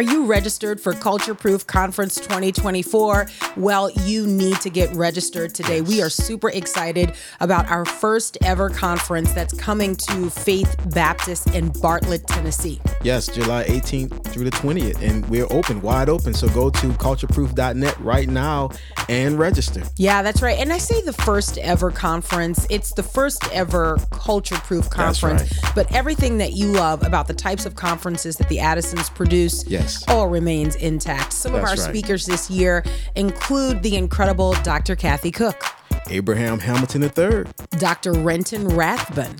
Are 0.00 0.12
you 0.14 0.24
registered 0.24 0.80
for 0.80 0.94
Culture 0.94 1.34
Proof 1.34 1.66
Conference 1.66 2.14
2024? 2.14 3.26
Well, 3.58 3.90
you 3.90 4.26
need 4.26 4.58
to 4.62 4.70
get 4.70 4.90
registered 4.96 5.54
today. 5.54 5.82
We 5.82 6.00
are 6.00 6.08
super 6.08 6.48
excited 6.48 7.12
about 7.40 7.68
our 7.68 7.84
first 7.84 8.38
ever 8.42 8.70
conference 8.70 9.30
that's 9.34 9.52
coming 9.52 9.94
to 9.96 10.30
Faith 10.30 10.74
Baptist 10.94 11.48
in 11.54 11.68
Bartlett, 11.82 12.26
Tennessee. 12.26 12.80
Yes, 13.02 13.26
July 13.26 13.64
18th 13.64 14.24
through 14.28 14.44
the 14.44 14.50
20th. 14.52 15.02
And 15.02 15.28
we're 15.28 15.46
open, 15.50 15.82
wide 15.82 16.08
open. 16.08 16.32
So 16.32 16.48
go 16.48 16.70
to 16.70 16.86
cultureproof.net 16.92 18.00
right 18.00 18.28
now 18.30 18.70
and 19.10 19.38
register. 19.38 19.82
Yeah, 19.96 20.22
that's 20.22 20.40
right. 20.40 20.58
And 20.58 20.72
I 20.72 20.78
say 20.78 21.02
the 21.02 21.12
first 21.12 21.58
ever 21.58 21.90
conference, 21.90 22.66
it's 22.70 22.94
the 22.94 23.02
first 23.02 23.44
ever 23.52 23.98
Culture 24.12 24.56
Proof 24.56 24.88
conference. 24.88 25.42
right. 25.42 25.74
But 25.74 25.92
everything 25.94 26.38
that 26.38 26.54
you 26.54 26.68
love 26.68 27.02
about 27.02 27.26
the 27.26 27.34
types 27.34 27.66
of 27.66 27.74
conferences 27.74 28.36
that 28.36 28.48
the 28.48 28.60
Addisons 28.60 29.10
produce 29.10 29.66
Yes. 29.66 29.89
All 30.08 30.28
remains 30.28 30.74
intact. 30.76 31.32
Some 31.32 31.54
of 31.54 31.60
our 31.62 31.70
right. 31.70 31.78
speakers 31.78 32.26
this 32.26 32.50
year 32.50 32.84
include 33.14 33.82
the 33.82 33.96
incredible 33.96 34.52
Dr. 34.62 34.96
Kathy 34.96 35.30
Koch, 35.30 35.62
Abraham 36.08 36.58
Hamilton 36.58 37.02
III, 37.02 37.44
Dr. 37.78 38.12
Renton 38.12 38.68
Rathbun, 38.68 39.36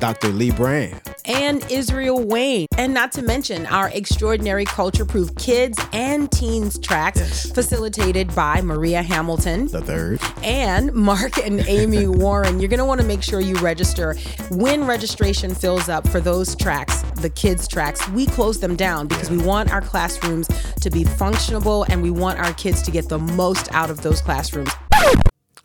Dr. 0.00 0.28
Lee 0.28 0.50
Brand, 0.50 1.00
and 1.26 1.64
Israel 1.70 2.22
Wayne. 2.26 2.66
And 2.76 2.92
not 2.92 3.12
to 3.12 3.22
mention 3.22 3.66
our 3.66 3.88
extraordinary 3.90 4.64
culture 4.64 5.04
proof 5.04 5.34
kids 5.36 5.78
and 5.92 6.30
teens 6.32 6.78
tracks 6.78 7.18
Yes. 7.20 7.50
facilitated 7.52 8.34
by 8.34 8.60
Maria 8.62 9.02
Hamilton 9.02 9.68
the 9.68 9.80
third. 9.80 10.20
and 10.42 10.92
Mark 10.92 11.38
and 11.38 11.60
Amy 11.66 12.06
Warren. 12.08 12.58
You're 12.60 12.68
going 12.68 12.78
to 12.78 12.84
want 12.84 13.00
to 13.00 13.06
make 13.06 13.22
sure 13.22 13.40
you 13.40 13.54
register. 13.56 14.16
When 14.50 14.86
registration 14.86 15.54
fills 15.54 15.88
up 15.88 16.06
for 16.08 16.20
those 16.20 16.56
tracks, 16.56 17.03
the 17.24 17.30
kids' 17.30 17.66
tracks, 17.66 18.06
we 18.10 18.26
close 18.26 18.60
them 18.60 18.76
down 18.76 19.08
because 19.08 19.30
we 19.30 19.38
want 19.38 19.72
our 19.72 19.80
classrooms 19.80 20.46
to 20.82 20.90
be 20.90 21.04
functionable 21.04 21.88
and 21.88 22.02
we 22.02 22.10
want 22.10 22.38
our 22.38 22.52
kids 22.52 22.82
to 22.82 22.90
get 22.90 23.08
the 23.08 23.18
most 23.18 23.72
out 23.72 23.88
of 23.88 24.02
those 24.02 24.20
classrooms. 24.20 24.70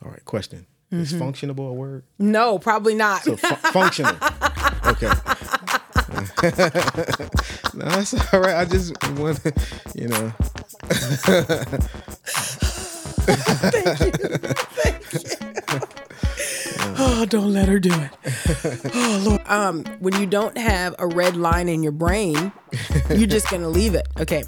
All 0.02 0.10
right, 0.10 0.24
question. 0.24 0.66
Is 0.90 1.12
mm-hmm. 1.12 1.22
functionable 1.22 1.70
a 1.70 1.74
word? 1.74 2.06
No, 2.18 2.58
probably 2.60 2.96
not. 2.96 3.24
So 3.24 3.36
fu- 3.36 3.56
functional. 3.56 4.16
Okay. 4.86 5.08
no, 7.76 7.86
that's 7.90 8.34
all 8.34 8.40
right. 8.40 8.56
I 8.56 8.64
just 8.64 8.94
want 9.16 9.44
to, 9.44 9.54
you 9.96 10.08
know. 10.08 10.34
Oh, 17.02 17.26
don't 17.26 17.54
let 17.54 17.70
her 17.70 17.80
do 17.80 17.94
it. 17.94 18.12
Oh, 18.94 19.24
Lord. 19.26 19.42
Um, 19.48 19.84
when 20.00 20.20
you 20.20 20.26
don't 20.26 20.58
have 20.58 20.96
a 21.00 21.08
red 21.08 21.36
line 21.38 21.70
in 21.70 21.82
your 21.82 21.92
brain, 21.92 22.52
you're 23.10 23.28
just 23.28 23.50
going 23.50 23.62
to 23.62 23.70
leave 23.70 23.96
it. 23.96 24.08
Okay. 24.20 24.44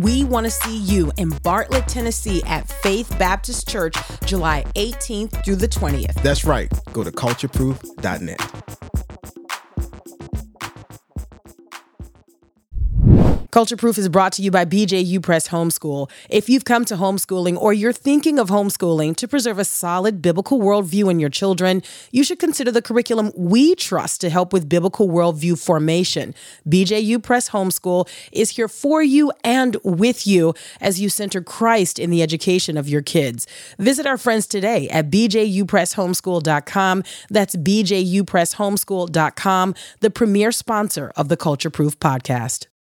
We 0.00 0.24
want 0.24 0.46
to 0.46 0.50
see 0.50 0.76
you 0.78 1.12
in 1.18 1.30
Bartlett, 1.42 1.86
Tennessee 1.88 2.42
at 2.44 2.68
Faith 2.68 3.16
Baptist 3.18 3.68
Church, 3.68 3.94
July 4.24 4.64
18th 4.74 5.44
through 5.44 5.56
the 5.56 5.68
20th. 5.68 6.14
That's 6.22 6.44
right. 6.44 6.72
Go 6.92 7.04
to 7.04 7.12
cultureproof.net. 7.12 8.71
Culture 13.52 13.76
Proof 13.76 13.98
is 13.98 14.08
brought 14.08 14.32
to 14.32 14.40
you 14.40 14.50
by 14.50 14.64
BJU 14.64 15.22
Press 15.22 15.48
Homeschool. 15.48 16.10
If 16.30 16.48
you've 16.48 16.64
come 16.64 16.86
to 16.86 16.94
homeschooling 16.94 17.58
or 17.58 17.74
you're 17.74 17.92
thinking 17.92 18.38
of 18.38 18.48
homeschooling 18.48 19.14
to 19.16 19.28
preserve 19.28 19.58
a 19.58 19.64
solid 19.66 20.22
biblical 20.22 20.58
worldview 20.58 21.10
in 21.10 21.20
your 21.20 21.28
children, 21.28 21.82
you 22.10 22.24
should 22.24 22.38
consider 22.38 22.70
the 22.70 22.80
curriculum 22.80 23.30
we 23.36 23.74
trust 23.74 24.22
to 24.22 24.30
help 24.30 24.54
with 24.54 24.70
biblical 24.70 25.06
worldview 25.06 25.62
formation. 25.62 26.34
BJU 26.66 27.22
Press 27.22 27.50
Homeschool 27.50 28.08
is 28.32 28.56
here 28.56 28.68
for 28.68 29.02
you 29.02 29.30
and 29.44 29.76
with 29.84 30.26
you 30.26 30.54
as 30.80 30.98
you 30.98 31.10
center 31.10 31.42
Christ 31.42 31.98
in 31.98 32.08
the 32.08 32.22
education 32.22 32.78
of 32.78 32.88
your 32.88 33.02
kids. 33.02 33.46
Visit 33.78 34.06
our 34.06 34.16
friends 34.16 34.46
today 34.46 34.88
at 34.88 35.10
bjupresshomeschool.com. 35.10 37.04
That's 37.28 37.56
bjupresshomeschool.com, 37.56 39.74
the 40.00 40.10
premier 40.10 40.52
sponsor 40.52 41.12
of 41.16 41.28
the 41.28 41.36
Culture 41.36 41.68
Proof 41.68 42.00
podcast. 42.00 42.71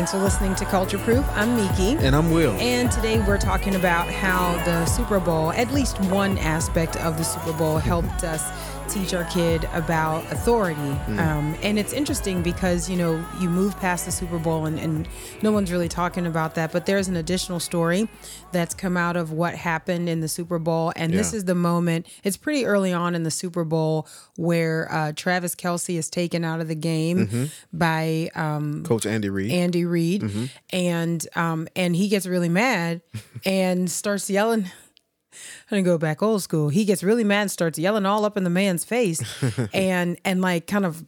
Thanks 0.00 0.12
for 0.12 0.18
listening 0.18 0.54
to 0.54 0.64
Culture 0.64 0.96
Proof. 0.96 1.26
I'm 1.34 1.54
Miki. 1.56 1.98
And 1.98 2.16
I'm 2.16 2.30
Will. 2.30 2.52
And 2.52 2.90
today 2.90 3.20
we're 3.20 3.36
talking 3.36 3.74
about 3.74 4.08
how 4.08 4.54
the 4.64 4.86
Super 4.86 5.20
Bowl, 5.20 5.52
at 5.52 5.70
least 5.72 6.00
one 6.04 6.38
aspect 6.38 6.96
of 6.96 7.18
the 7.18 7.22
Super 7.22 7.52
Bowl, 7.52 7.76
helped 7.92 8.24
us 8.24 8.50
teach 8.92 9.14
our 9.14 9.24
kid 9.24 9.68
about 9.72 10.24
authority. 10.32 10.80
Um, 10.80 11.56
and 11.62 11.78
it's 11.78 11.92
interesting 11.92 12.42
because, 12.42 12.88
you 12.90 12.96
know, 12.96 13.24
you 13.40 13.48
move 13.48 13.76
past 13.78 14.04
the 14.06 14.12
Super 14.12 14.38
Bowl 14.38 14.66
and, 14.66 14.78
and 14.78 15.08
no 15.42 15.52
one's 15.52 15.70
really 15.70 15.88
talking 15.88 16.26
about 16.26 16.54
that. 16.56 16.72
But 16.72 16.86
there's 16.86 17.08
an 17.08 17.16
additional 17.16 17.60
story 17.60 18.08
that's 18.52 18.74
come 18.74 18.96
out 18.96 19.16
of 19.16 19.32
what 19.32 19.54
happened 19.54 20.08
in 20.08 20.20
the 20.20 20.28
Super 20.28 20.58
Bowl. 20.58 20.92
And 20.96 21.12
this 21.12 21.32
is 21.32 21.44
the 21.44 21.54
moment, 21.54 22.06
it's 22.24 22.36
pretty 22.36 22.66
early 22.66 22.92
on 22.92 23.14
in 23.14 23.22
the 23.22 23.30
Super 23.30 23.64
Bowl 23.64 24.08
where 24.36 24.90
uh, 24.92 25.12
Travis 25.14 25.54
Kelce 25.54 25.96
is 25.96 26.10
taken 26.10 26.44
out 26.44 26.60
of 26.60 26.68
the 26.68 26.74
game 26.74 27.50
by. 27.72 28.30
Um, 28.34 28.82
Coach 28.84 29.06
Andy 29.06 29.28
Reid. 29.30 29.52
Andy 29.52 29.84
Reid, 29.84 30.50
and 30.72 31.26
um, 31.36 31.68
and 31.76 31.94
he 31.94 32.08
gets 32.08 32.26
really 32.26 32.48
mad 32.48 33.02
and 33.44 33.90
starts 33.90 34.28
yelling. 34.30 34.66
I'm 35.32 35.76
gonna 35.76 35.82
go 35.82 35.98
back 35.98 36.22
old 36.22 36.42
school. 36.42 36.68
He 36.68 36.84
gets 36.84 37.02
really 37.02 37.24
mad 37.24 37.42
and 37.42 37.50
starts 37.50 37.78
yelling 37.78 38.06
all 38.06 38.24
up 38.24 38.36
in 38.36 38.44
the 38.44 38.50
man's 38.50 38.84
face, 38.84 39.20
and 39.72 40.18
and 40.24 40.40
like 40.40 40.66
kind 40.66 40.84
of 40.86 41.04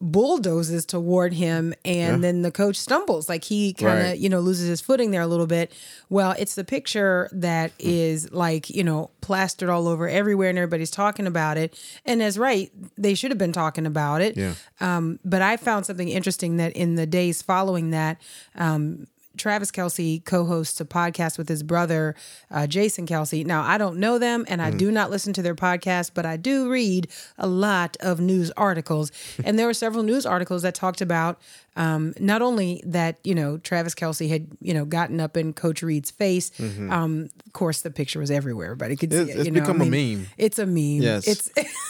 bulldozes 0.00 0.86
toward 0.86 1.32
him 1.32 1.74
and 1.84 2.22
then 2.22 2.42
the 2.42 2.52
coach 2.52 2.76
stumbles 2.76 3.28
like 3.28 3.42
he 3.42 3.72
kind 3.72 3.98
of 3.98 4.04
Right. 4.04 4.18
you 4.18 4.28
know 4.28 4.38
loses 4.38 4.68
his 4.68 4.80
footing 4.80 5.10
there 5.10 5.22
a 5.22 5.26
little 5.26 5.48
bit 5.48 5.72
well 6.08 6.36
it's 6.38 6.54
the 6.54 6.62
picture 6.62 7.28
that 7.32 7.72
is 7.80 8.30
like 8.30 8.70
you 8.70 8.84
know 8.84 9.10
plastered 9.22 9.68
all 9.68 9.88
over 9.88 10.08
everywhere 10.08 10.50
and 10.50 10.56
everybody's 10.58 10.92
talking 10.92 11.26
about 11.26 11.58
it 11.58 11.76
and 12.04 12.22
as 12.22 12.38
right 12.38 12.70
they 12.96 13.14
should 13.16 13.32
have 13.32 13.38
been 13.38 13.52
talking 13.52 13.86
about 13.86 14.20
it 14.22 14.36
Yeah. 14.36 14.54
um, 14.78 15.18
but 15.24 15.42
I 15.42 15.56
found 15.56 15.84
something 15.84 16.08
interesting 16.08 16.58
that 16.58 16.74
in 16.76 16.94
the 16.94 17.04
days 17.06 17.42
following 17.42 17.90
that, 17.90 18.20
um, 18.54 19.08
Travis 19.38 19.70
Kelce 19.70 20.24
co-hosts 20.24 20.80
a 20.80 20.84
podcast 20.84 21.38
with 21.38 21.48
his 21.48 21.62
brother 21.62 22.14
uh, 22.50 22.66
Jason 22.66 23.06
Kelce. 23.06 23.44
Now 23.46 23.62
I 23.62 23.78
don't 23.78 23.98
know 23.98 24.18
them, 24.18 24.44
and 24.48 24.60
I 24.60 24.70
do 24.70 24.90
not 24.90 25.10
listen 25.10 25.32
to 25.34 25.42
their 25.42 25.54
podcast, 25.54 26.10
but 26.14 26.26
I 26.26 26.36
do 26.36 26.70
read 26.70 27.08
a 27.38 27.46
lot 27.46 27.96
of 28.00 28.20
news 28.20 28.50
articles, 28.56 29.10
and 29.44 29.58
there 29.58 29.66
were 29.66 29.74
several 29.74 30.02
news 30.02 30.26
articles 30.26 30.62
that 30.62 30.74
talked 30.74 31.00
about 31.00 31.40
um, 31.76 32.12
not 32.18 32.42
only 32.42 32.82
that 32.86 33.18
you 33.24 33.34
know 33.34 33.58
Travis 33.58 33.94
Kelce 33.94 34.28
had 34.28 34.48
you 34.60 34.74
know 34.74 34.84
gotten 34.84 35.20
up 35.20 35.36
in 35.36 35.52
Coach 35.52 35.82
Reid's 35.82 36.10
face. 36.10 36.50
Um, 36.90 37.28
of 37.46 37.52
course, 37.52 37.80
the 37.82 37.90
picture 37.90 38.18
was 38.18 38.30
everywhere; 38.30 38.66
everybody 38.66 38.96
could 38.96 39.12
see 39.12 39.18
It's- 39.20 39.36
it. 39.36 39.40
it's 39.40 39.50
know, 39.50 39.60
become 39.60 39.80
a 39.80 39.86
meme. 39.86 40.26
It's 40.36 40.58
a 40.58 40.66
meme. 40.66 41.02
Yes. 41.02 41.26
It's 41.28 41.50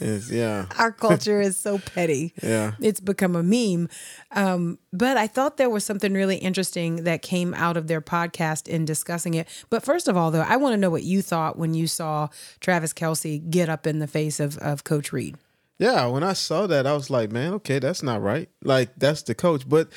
Is- 0.00 0.30
yeah. 0.30 0.66
our 0.78 0.92
culture 1.06 1.40
is 1.40 1.58
so 1.58 1.78
petty. 1.78 2.34
Yeah. 2.42 2.72
It's 2.80 3.00
become 3.00 3.34
a 3.36 3.42
meme. 3.42 3.88
Um, 4.32 4.78
but 4.92 5.16
I 5.16 5.26
thought 5.26 5.56
there 5.56 5.70
was 5.70 5.84
something 5.84 6.12
really 6.12 6.36
interesting 6.36 7.04
that 7.04 7.22
came 7.22 7.54
out 7.54 7.76
of 7.76 7.86
their 7.88 8.00
podcast 8.00 8.68
in 8.68 8.84
discussing 8.84 9.34
it. 9.34 9.48
But 9.70 9.82
first 9.82 10.08
of 10.08 10.16
all, 10.16 10.30
though, 10.30 10.40
I 10.46 10.56
want 10.56 10.72
to 10.74 10.76
know 10.76 10.90
what 10.90 11.04
you 11.04 11.22
thought 11.22 11.58
when 11.58 11.74
you 11.74 11.86
saw 11.86 12.28
Travis 12.60 12.92
Kelce 12.92 13.48
get 13.50 13.68
up 13.68 13.86
in 13.86 13.98
the 13.98 14.06
face 14.06 14.40
of, 14.40 14.58
of 14.58 14.84
Coach 14.84 15.12
Reid. 15.12 15.36
Yeah, 15.78 16.06
when 16.06 16.24
I 16.24 16.32
saw 16.32 16.66
that, 16.66 16.88
I 16.88 16.94
was 16.94 17.08
like, 17.08 17.30
man, 17.30 17.54
okay, 17.54 17.78
that's 17.78 18.02
not 18.02 18.20
right. 18.20 18.48
Like, 18.64 18.90
that's 18.96 19.22
the 19.22 19.34
coach. 19.34 19.68
But 19.68 19.88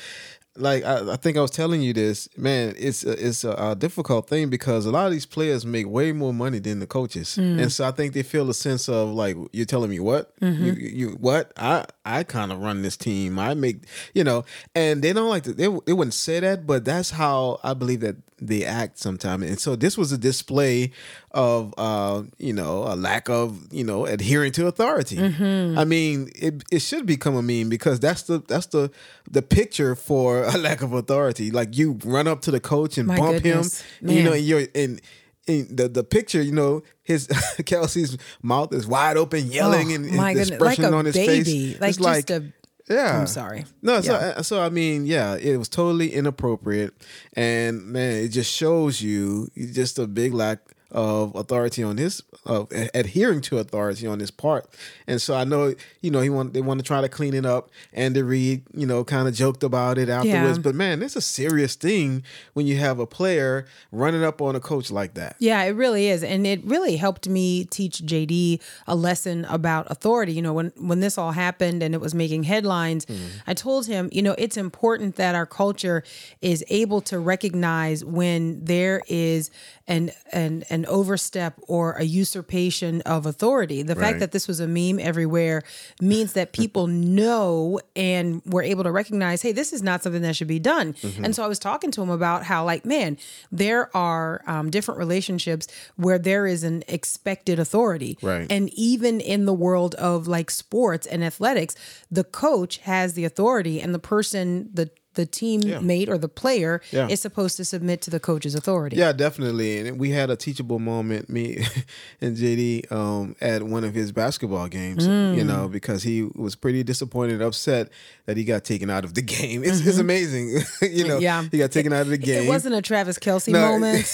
like 0.56 0.84
I, 0.84 1.12
I 1.12 1.16
think 1.16 1.36
I 1.36 1.40
was 1.40 1.50
telling 1.50 1.82
you 1.82 1.92
this, 1.92 2.28
man. 2.36 2.74
It's 2.76 3.04
a, 3.04 3.12
it's 3.12 3.44
a, 3.44 3.52
a 3.52 3.74
difficult 3.74 4.28
thing 4.28 4.50
because 4.50 4.84
a 4.84 4.90
lot 4.90 5.06
of 5.06 5.12
these 5.12 5.26
players 5.26 5.64
make 5.64 5.88
way 5.88 6.12
more 6.12 6.34
money 6.34 6.58
than 6.58 6.78
the 6.78 6.86
coaches, 6.86 7.36
mm. 7.40 7.60
and 7.60 7.72
so 7.72 7.86
I 7.86 7.90
think 7.90 8.12
they 8.12 8.22
feel 8.22 8.48
a 8.50 8.54
sense 8.54 8.88
of 8.88 9.10
like 9.10 9.36
you're 9.52 9.66
telling 9.66 9.90
me 9.90 10.00
what 10.00 10.32
you 10.40 10.48
mm-hmm. 10.48 10.96
you 10.96 11.08
what 11.20 11.52
I 11.56 11.86
I 12.04 12.24
kind 12.24 12.52
of 12.52 12.60
run 12.60 12.82
this 12.82 12.96
team. 12.96 13.38
I 13.38 13.54
make 13.54 13.84
you 14.14 14.24
know, 14.24 14.44
and 14.74 15.02
they 15.02 15.12
don't 15.12 15.30
like 15.30 15.44
to. 15.44 15.52
They 15.52 15.68
they 15.86 15.92
wouldn't 15.92 16.14
say 16.14 16.40
that, 16.40 16.66
but 16.66 16.84
that's 16.84 17.10
how 17.10 17.58
I 17.62 17.74
believe 17.74 18.00
that 18.00 18.16
they 18.46 18.64
act 18.64 18.98
sometimes. 18.98 19.44
And 19.44 19.58
so 19.60 19.76
this 19.76 19.96
was 19.96 20.12
a 20.12 20.18
display 20.18 20.92
of 21.30 21.72
uh 21.78 22.22
you 22.38 22.52
know 22.52 22.84
a 22.86 22.96
lack 22.96 23.28
of 23.28 23.72
you 23.72 23.84
know 23.84 24.06
adhering 24.06 24.52
to 24.52 24.66
authority. 24.66 25.18
I 25.18 25.84
mean, 25.84 26.30
it 26.34 26.62
it 26.70 26.80
should 26.80 27.06
become 27.06 27.34
a 27.36 27.42
meme 27.42 27.68
because 27.68 28.00
that's 28.00 28.22
the 28.22 28.42
that's 28.48 28.66
the 28.66 28.90
the 29.30 29.42
picture 29.42 29.94
for 29.94 30.44
a 30.54 30.58
lack 30.58 30.82
of 30.82 30.92
authority. 30.92 31.50
Like 31.50 31.76
you 31.76 31.98
run 32.04 32.26
up 32.28 32.42
to 32.42 32.50
the 32.50 32.60
coach 32.60 32.98
and 32.98 33.06
My 33.08 33.16
bump 33.16 33.42
goodness, 33.42 33.82
him, 34.00 34.08
you 34.10 34.22
know, 34.24 34.32
and 34.32 34.44
you're 34.44 34.66
in. 34.74 35.00
In 35.48 35.74
the 35.74 35.88
the 35.88 36.04
picture, 36.04 36.40
you 36.40 36.52
know, 36.52 36.84
his 37.02 37.26
Kelce's 37.66 38.16
mouth 38.42 38.72
is 38.72 38.86
wide 38.86 39.16
open, 39.16 39.50
yelling, 39.50 39.90
Oh, 39.90 39.94
and 39.96 40.04
the 40.04 40.10
goodness, 40.10 40.18
like 40.18 40.36
expression 40.38 40.94
on 40.94 41.04
his 41.04 41.16
baby, 41.16 41.72
face. 41.72 41.80
like 41.80 41.88
it's 41.88 41.98
just 41.98 42.06
like 42.08 42.30
a- 42.30 42.52
Yeah, 42.92 43.18
I'm 43.20 43.26
sorry. 43.26 43.64
No, 43.82 44.00
so 44.00 44.12
Yeah. 44.12 44.34
uh, 44.38 44.42
so 44.42 44.62
I 44.62 44.68
mean, 44.68 45.06
yeah, 45.06 45.34
it 45.36 45.56
was 45.56 45.68
totally 45.68 46.12
inappropriate, 46.12 46.92
and 47.34 47.84
man, 47.86 48.24
it 48.24 48.28
just 48.28 48.52
shows 48.52 49.00
you 49.00 49.48
just 49.72 49.98
a 49.98 50.06
big 50.06 50.34
lack 50.34 50.58
of 50.92 51.34
authority 51.34 51.82
on 51.82 51.96
his 51.96 52.22
of 52.44 52.68
adhering 52.94 53.40
to 53.40 53.58
authority 53.58 54.06
on 54.06 54.18
his 54.20 54.30
part. 54.30 54.66
And 55.06 55.20
so 55.20 55.34
I 55.34 55.44
know, 55.44 55.74
you 56.00 56.10
know, 56.10 56.20
he 56.20 56.28
want 56.28 56.52
they 56.52 56.60
want 56.60 56.80
to 56.80 56.84
try 56.84 57.00
to 57.00 57.08
clean 57.08 57.34
it 57.34 57.46
up. 57.46 57.70
And 57.92 58.14
the 58.14 58.24
Reid, 58.24 58.64
you 58.74 58.86
know, 58.86 59.04
kind 59.04 59.26
of 59.26 59.34
joked 59.34 59.62
about 59.62 59.96
it 59.98 60.08
afterwards. 60.08 60.58
Yeah. 60.58 60.62
But 60.62 60.74
man, 60.74 61.02
it's 61.02 61.16
a 61.16 61.20
serious 61.20 61.74
thing 61.74 62.22
when 62.52 62.66
you 62.66 62.76
have 62.76 62.98
a 62.98 63.06
player 63.06 63.66
running 63.90 64.22
up 64.22 64.42
on 64.42 64.54
a 64.54 64.60
coach 64.60 64.90
like 64.90 65.14
that. 65.14 65.36
Yeah, 65.38 65.62
it 65.62 65.70
really 65.70 66.08
is. 66.08 66.22
And 66.22 66.46
it 66.46 66.64
really 66.64 66.96
helped 66.96 67.28
me 67.28 67.64
teach 67.64 68.02
JD 68.04 68.60
a 68.86 68.94
lesson 68.94 69.44
about 69.46 69.90
authority. 69.90 70.32
You 70.32 70.42
know, 70.42 70.52
when 70.52 70.72
when 70.76 71.00
this 71.00 71.16
all 71.16 71.32
happened 71.32 71.82
and 71.82 71.94
it 71.94 72.00
was 72.00 72.14
making 72.14 72.42
headlines, 72.42 73.06
mm. 73.06 73.18
I 73.46 73.54
told 73.54 73.86
him, 73.86 74.08
you 74.12 74.22
know, 74.22 74.34
it's 74.36 74.56
important 74.56 75.16
that 75.16 75.34
our 75.34 75.46
culture 75.46 76.02
is 76.40 76.64
able 76.68 77.00
to 77.02 77.18
recognize 77.18 78.04
when 78.04 78.64
there 78.64 79.02
is 79.06 79.50
an 79.88 80.10
an 80.32 80.64
an 80.70 80.81
overstep 80.86 81.58
or 81.68 81.92
a 81.92 82.04
usurpation 82.04 83.00
of 83.02 83.26
authority. 83.26 83.82
The 83.82 83.94
Right. 83.94 84.08
fact 84.08 84.20
that 84.20 84.32
this 84.32 84.48
was 84.48 84.60
a 84.60 84.66
meme 84.66 84.98
everywhere 84.98 85.62
means 86.00 86.32
that 86.34 86.52
people 86.52 86.86
know 87.22 87.80
and 87.94 88.42
were 88.46 88.62
able 88.62 88.84
to 88.84 88.90
recognize, 88.90 89.42
hey, 89.42 89.52
this 89.52 89.72
is 89.72 89.82
not 89.82 90.02
something 90.02 90.22
that 90.22 90.36
should 90.36 90.48
be 90.48 90.58
done. 90.58 90.94
Mm-hmm. 90.94 91.24
And 91.24 91.34
so 91.34 91.44
I 91.44 91.46
was 91.48 91.58
talking 91.58 91.90
to 91.92 92.02
him 92.02 92.10
about 92.10 92.44
how, 92.44 92.64
like, 92.64 92.84
man, 92.84 93.16
there 93.50 93.94
are 93.96 94.42
um, 94.46 94.70
different 94.70 94.98
relationships 94.98 95.66
where 95.96 96.18
there 96.18 96.46
is 96.46 96.64
an 96.64 96.82
expected 96.88 97.58
authority. 97.58 98.18
Right. 98.22 98.46
And 98.50 98.70
even 98.74 99.20
in 99.20 99.44
the 99.46 99.54
world 99.54 99.94
of 99.96 100.26
like 100.26 100.50
sports 100.50 101.06
and 101.06 101.22
athletics, 101.24 101.74
the 102.10 102.24
coach 102.24 102.78
has 102.78 103.14
the 103.14 103.24
authority 103.24 103.80
and 103.80 103.94
the 103.94 103.98
person, 103.98 104.70
the 104.72 104.90
the 105.14 105.26
teammate 105.26 106.08
or 106.08 106.18
the 106.18 106.28
player 106.28 106.80
Yeah. 106.90 107.08
is 107.08 107.20
supposed 107.20 107.56
to 107.58 107.64
submit 107.64 108.00
to 108.02 108.10
the 108.10 108.20
coach's 108.20 108.54
authority. 108.54 108.96
Yeah, 108.96 109.12
definitely. 109.12 109.78
And 109.78 109.98
we 109.98 110.10
had 110.10 110.30
a 110.30 110.36
teachable 110.36 110.78
moment, 110.78 111.28
me 111.28 111.64
and 112.20 112.36
JD, 112.36 112.90
um, 112.92 113.36
at 113.40 113.62
one 113.62 113.84
of 113.84 113.94
his 113.94 114.12
basketball 114.12 114.68
games, 114.68 115.06
Mm. 115.06 115.36
you 115.36 115.44
know, 115.44 115.68
because 115.68 116.02
he 116.02 116.22
was 116.34 116.54
pretty 116.54 116.82
disappointed, 116.82 117.42
upset 117.42 117.90
that 118.26 118.36
he 118.36 118.44
got 118.44 118.64
taken 118.64 118.88
out 118.90 119.04
of 119.04 119.14
the 119.14 119.22
game. 119.36 119.64
It's, 119.64 119.84
it's 119.86 119.98
amazing, 119.98 120.48
you 120.82 121.06
know. 121.06 121.14
Mm-hmm. 121.16 121.22
Yeah. 121.22 121.44
He 121.50 121.58
got 121.58 121.72
taken 121.72 121.92
out 121.92 122.02
of 122.02 122.08
the 122.08 122.18
game. 122.18 122.44
It 122.44 122.48
wasn't 122.48 122.74
a 122.74 122.82
Travis 122.82 123.18
Kelce 123.18 123.52
No. 123.52 123.60
moment, 123.72 124.06